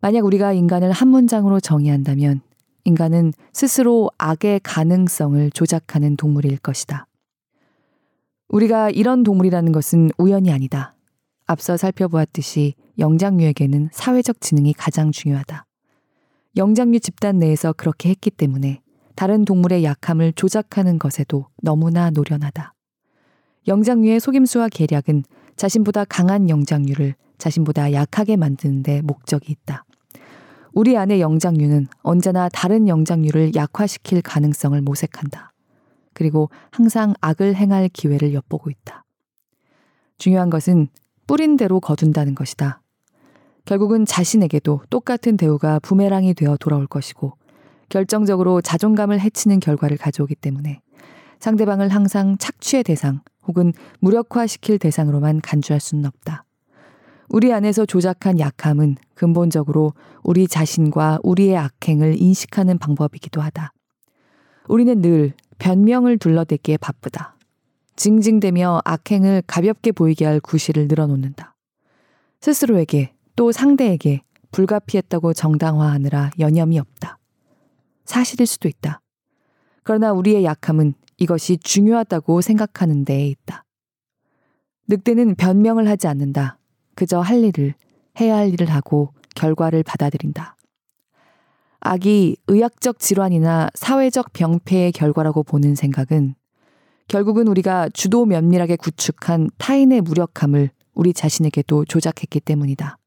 [0.00, 2.40] 만약 우리가 인간을 한 문장으로 정의한다면
[2.84, 7.06] 인간은 스스로 악의 가능성을 조작하는 동물일 것이다.
[8.48, 10.94] 우리가 이런 동물이라는 것은 우연이 아니다.
[11.46, 15.64] 앞서 살펴보았듯이 영장류에게는 사회적 지능이 가장 중요하다.
[16.56, 18.80] 영장류 집단 내에서 그렇게 했기 때문에
[19.14, 22.74] 다른 동물의 약함을 조작하는 것에도 너무나 노련하다.
[23.68, 25.24] 영장류의 속임수와 계략은
[25.56, 29.84] 자신보다 강한 영장류를 자신보다 약하게 만드는데 목적이 있다.
[30.74, 35.52] 우리 안의 영장류는 언제나 다른 영장류를 약화시킬 가능성을 모색한다.
[36.14, 39.04] 그리고 항상 악을 행할 기회를 엿보고 있다.
[40.18, 40.88] 중요한 것은
[41.26, 42.80] 뿌린 대로 거둔다는 것이다.
[43.64, 47.36] 결국은 자신에게도 똑같은 대우가 부메랑이 되어 돌아올 것이고
[47.88, 50.80] 결정적으로 자존감을 해치는 결과를 가져오기 때문에
[51.38, 56.44] 상대방을 항상 착취의 대상 혹은 무력화시킬 대상으로만 간주할 수는 없다.
[57.32, 63.72] 우리 안에서 조작한 약함은 근본적으로 우리 자신과 우리의 악행을 인식하는 방법이기도 하다.
[64.68, 67.38] 우리는 늘 변명을 둘러대기에 바쁘다.
[67.96, 71.56] 징징대며 악행을 가볍게 보이게 할 구실을 늘어놓는다.
[72.42, 74.20] 스스로에게 또 상대에게
[74.50, 77.18] 불가피했다고 정당화하느라 여념이 없다.
[78.04, 79.00] 사실일 수도 있다.
[79.84, 83.64] 그러나 우리의 약함은 이것이 중요하다고 생각하는 데에 있다.
[84.88, 86.58] 늑대는 변명을 하지 않는다.
[86.94, 87.74] 그저 할 일을,
[88.20, 90.56] 해야 할 일을 하고 결과를 받아들인다.
[91.80, 96.34] 악이 의학적 질환이나 사회적 병폐의 결과라고 보는 생각은
[97.08, 102.98] 결국은 우리가 주도 면밀하게 구축한 타인의 무력함을 우리 자신에게도 조작했기 때문이다.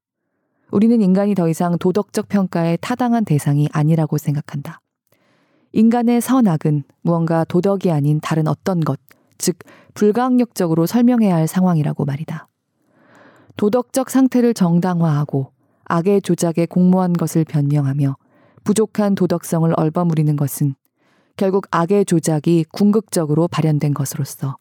[0.72, 4.82] 우리는 인간이 더 이상 도덕적 평가에 타당한 대상이 아니라고 생각한다.
[5.72, 9.00] 인간의 선악은 무언가 도덕이 아닌 다른 어떤 것,
[9.38, 9.58] 즉,
[9.94, 12.48] 불가항력적으로 설명해야 할 상황이라고 말이다.
[13.58, 15.52] 도덕적 상태를 정당화하고
[15.86, 18.18] 악의 조작에 공모한 것을 변명하며
[18.64, 20.76] 부족한 도덕성을 얼버무리는 것은
[21.38, 24.58] 결국 악의 조작이 궁극적으로 발현된 것으로서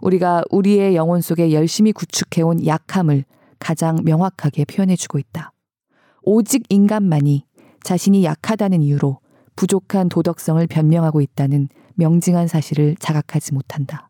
[0.00, 3.24] 우리가 우리의 영혼 속에 열심히 구축해온 약함을
[3.60, 5.52] 가장 명확하게 표현해주고 있다.
[6.22, 7.44] 오직 인간만이
[7.84, 9.20] 자신이 약하다는 이유로
[9.54, 14.08] 부족한 도덕성을 변명하고 있다는 명징한 사실을 자각하지 못한다.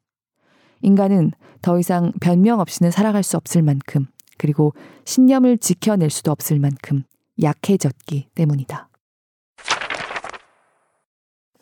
[0.80, 4.07] 인간은 더 이상 변명 없이는 살아갈 수 없을 만큼
[4.43, 4.74] 그리고
[5.05, 7.05] 신념을 지켜낼 수도 없을 만큼
[7.40, 8.88] 약해졌기 때문이다.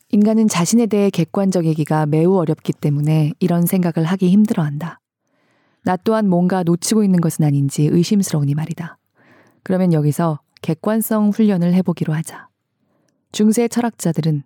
[0.09, 4.99] 인간은 자신에 대해 객관적이기가 매우 어렵기 때문에 이런 생각을 하기 힘들어한다.
[5.85, 8.97] 나 또한 뭔가 놓치고 있는 것은 아닌지 의심스러우니 말이다.
[9.63, 12.49] 그러면 여기서 객관성 훈련을 해보기로 하자.
[13.31, 14.43] 중세 철학자들은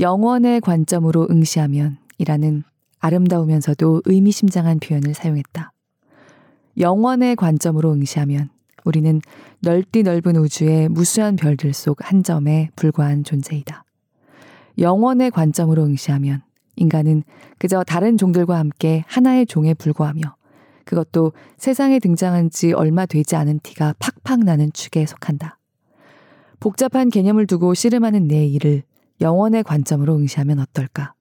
[0.00, 2.64] 영원의 관점으로 응시하면 이라는
[2.98, 5.72] 아름다우면서도 의미심장한 표현을 사용했다.
[6.78, 8.50] 영원의 관점으로 응시하면
[8.84, 9.20] 우리는
[9.60, 13.84] 넓디 넓은 우주의 무수한 별들 속 한 점에 불과한 존재이다.
[14.78, 16.42] 영원의 관점으로 응시하면
[16.76, 17.24] 인간은
[17.58, 20.20] 그저 다른 종들과 함께 하나의 종에 불과하며
[20.84, 25.58] 그것도 세상에 등장한 지 얼마 되지 않은 티가 팍팍 나는 축에 속한다.
[26.60, 28.82] 복잡한 개념을 두고 씨름하는 내 일을
[29.20, 31.14] 영원의 관점으로 응시하면 어떨까?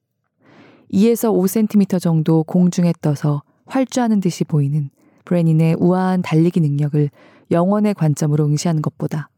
[0.91, 4.89] 2에서 5cm 정도 공중에 떠서 활주하는 듯이 보이는
[5.25, 7.09] 브레닌의 우아한 달리기 능력을
[7.51, 9.29] 영원의 관점으로 응시하는 것보다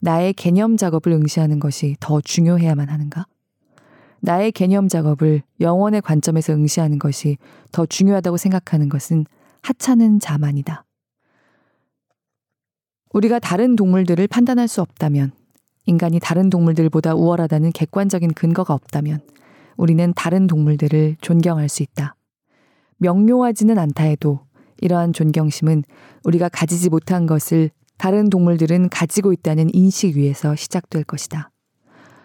[0.00, 3.26] 나의 개념 작업을 응시하는 것이 더 중요해야만 하는가?
[4.20, 7.38] 나의 개념 작업을 영원의 관점에서 응시하는 것이
[7.72, 9.24] 더 중요하다고 생각하는 것은
[9.62, 10.84] 하찮은 자만이다.
[13.12, 15.32] 우리가 다른 동물들을 판단할 수 없다면,
[15.86, 19.20] 인간이 다른 동물들보다 우월하다는 객관적인 근거가 없다면,
[19.76, 22.16] 우리는 다른 동물들을 존경할 수 있다.
[22.98, 24.45] 명료하지는 않다 해도
[24.80, 25.84] 이러한 존경심은
[26.24, 31.50] 우리가 가지지 못한 것을 다른 동물들은 가지고 있다는 인식 위에서 시작될 것이다.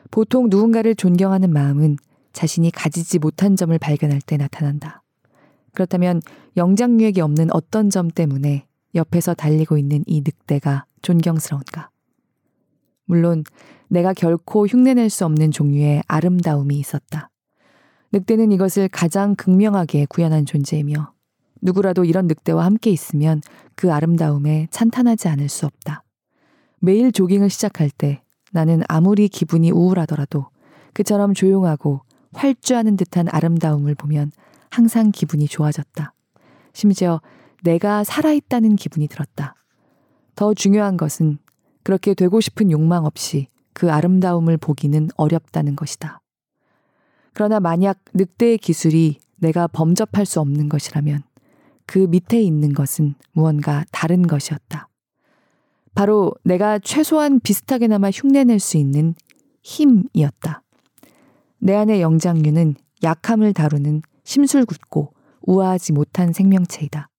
[0.10, 1.98] 보통 누군가를 존경하는 마음은
[2.34, 5.02] 자신이 가지지 못한 점을 발견할 때 나타난다.
[5.74, 6.22] 그렇다면
[6.58, 11.90] 영장류액이 없는 어떤 점 때문에 옆에서 달리고 있는 이 늑대가 존경스러운가?
[13.06, 13.44] 물론
[13.88, 17.30] 내가 결코 흉내낼 수 없는 종류의 아름다움이 있었다.
[18.14, 21.14] 늑대는 이것을 가장 극명하게 구현한 존재이며
[21.62, 23.42] 누구라도 이런 늑대와 함께 있으면
[23.76, 26.04] 그 아름다움에 찬탄하지 않을 수 없다.
[26.80, 30.48] 매일 조깅을 시작할 때 나는 아무리 기분이 우울하더라도
[30.94, 32.02] 그처럼 조용하고
[32.34, 34.32] 활주하는 듯한 아름다움을 보면
[34.70, 36.14] 항상 기분이 좋아졌다.
[36.74, 37.22] 심지어
[37.64, 39.56] 내가 살아있다는 기분이 들었다.
[40.36, 41.38] 더 중요한 것은
[41.84, 46.22] 그렇게 되고 싶은 욕망 없이 그 아름다움을 보기는 어렵다는 것이다.
[47.34, 51.24] 그러나 만약 늑대의 기술이 내가 범접할 수 없는 것이라면
[51.86, 54.88] 그 밑에 있는 것은 무언가 다른 것이었다.
[55.94, 59.14] 바로 내가 최소한 비슷하게나마 흉내낼 수 있는
[59.62, 60.64] 힘이었다.
[61.60, 67.10] 내 안의 영장류는 약함을 다루는 심술궂고 우아하지 못한 생명체이다.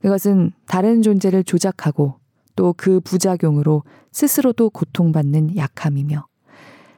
[0.00, 2.18] 그것은 다른 존재를 조작하고
[2.56, 3.82] 또 그 부작용으로
[4.12, 6.26] 스스로도 고통받는 약함이며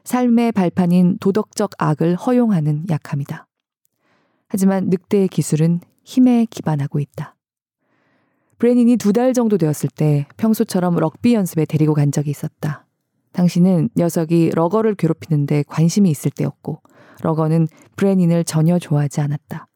[0.05, 3.47] 삶의 발판인 도덕적 악을 허용하는 약함이다.
[4.49, 7.35] 하지만 늑대의 기술은 힘에 기반하고 있다.
[8.59, 12.87] 브레닌이 두 달 정도 되었을 때 평소처럼 럭비 연습에 데리고 간 적이 있었다.
[13.33, 16.81] 당신은 녀석이 러거를 괴롭히는데 관심이 있을 때였고,
[17.23, 19.67] 러거는 브레닌을 전혀 좋아하지 않았다.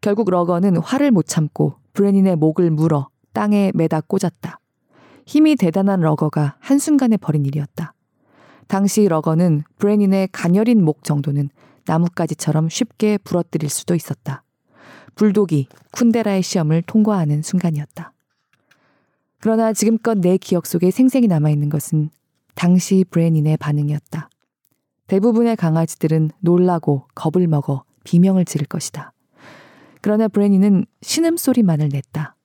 [0.00, 4.58] 결국 러거는 화를 못 참고 브레닌의 목을 물어 땅에 매다 꽂았다.
[5.26, 7.94] 힘이 대단한 러거가 한순간에 벌인 일이었다.
[8.68, 11.50] 당시 러거는 브레닌의 가녀린 목 정도는
[11.86, 14.41] 나뭇가지처럼 쉽게 부러뜨릴 수도 있었다.
[15.14, 18.12] 불독이 쿤데라의 시험을 통과하는 순간이었다.
[19.40, 22.10] 그러나 지금껏 내 기억 속에 생생히 남아있는 것은
[22.54, 24.28] 당시 브레닌의 반응이었다.
[25.08, 29.12] 대부분의 강아지들은 놀라고 겁을 먹어 비명을 지를 것이다.
[30.00, 32.36] 그러나 브레닌은 신음소리만을 냈다.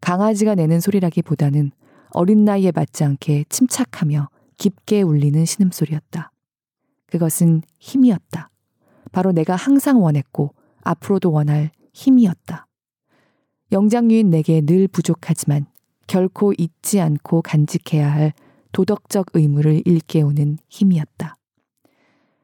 [0.00, 1.72] 강아지가 내는 소리라기보다는
[2.10, 4.28] 어린 나이에 맞지 않게 침착하며
[4.58, 6.30] 깊게 울리는 신음소리였다.
[7.06, 8.50] 그것은 힘이었다.
[9.12, 12.66] 바로 내가 항상 원했고 앞으로도 원할 힘이었다.
[13.72, 15.66] 영장류인 내게 늘 부족하지만
[16.06, 18.34] 결코 잊지 않고 간직해야 할
[18.72, 21.36] 도덕적 의무를 일깨우는 힘이었다.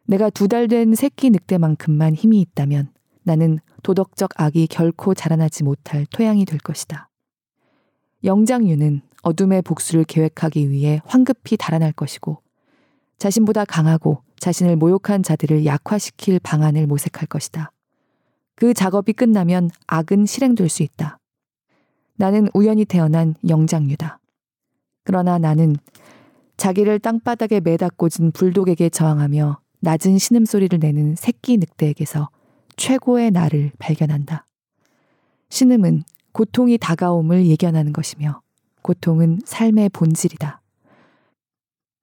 [0.06, 2.90] 내가 두 달 된 새끼 늑대만큼만 힘이 있다면
[3.22, 7.08] 나는 도덕적 악이 결코 자라나지 못할 토양이 될 것이다.
[8.24, 12.42] 영장류는 어둠의 복수를 계획하기 위해 황급히 달아날 것이고
[13.18, 17.70] 자신보다 강하고 자신을 모욕한 자들을 약화시킬 방안을 모색할 것이다.
[18.60, 21.18] 그 작업이 끝나면 악은 실행될 수 있다.
[22.16, 24.18] 나는 우연히 태어난 영장류다.
[25.02, 25.76] 그러나 나는
[26.58, 32.28] 자기를 땅바닥에 매다 꽂은 불독에게 저항하며 낮은 신음소리를 내는 새끼 늑대에게서
[32.76, 34.44] 최고의 나를 발견한다.
[35.48, 36.02] 신음은
[36.32, 38.42] 고통이 다가옴을 예견하는 것이며
[38.82, 40.60] 고통은 삶의 본질이다.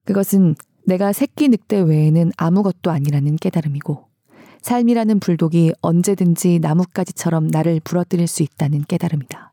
[0.06, 4.07] 그것은 내가 새끼 늑대 외에는 아무것도 아니라는 깨달음이고
[4.62, 9.52] 삶이라는 불독이 언제든지 나뭇가지처럼 나를 부러뜨릴 수 있다는 깨달음이다.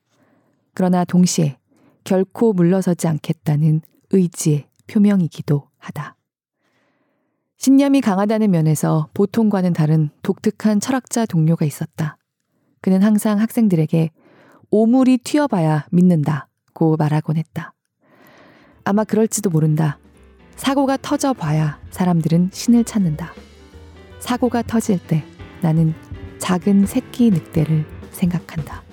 [0.74, 1.58] 그러나 동시에
[2.04, 3.82] 결코 물러서지 않겠다는
[4.12, 6.16] 의지의 표명이기도 하다.
[7.58, 12.18] 신념이 강하다는 면에서 보통과는 다른 독특한 철학자 동료가 있었다.
[12.82, 14.12] 그는 항상 학생들에게
[14.70, 17.74] 오물이 튀어봐야 믿는다고 말하곤 했다.
[18.84, 19.98] 아마 그럴지도 모른다.
[20.58, 23.34] 사고가 터져봐야 사람들은 신을 찾는다.
[24.26, 25.24] 사고가 터질 때
[25.62, 25.94] 나는
[26.40, 28.85] 작은 새끼 늑대를 생각한다.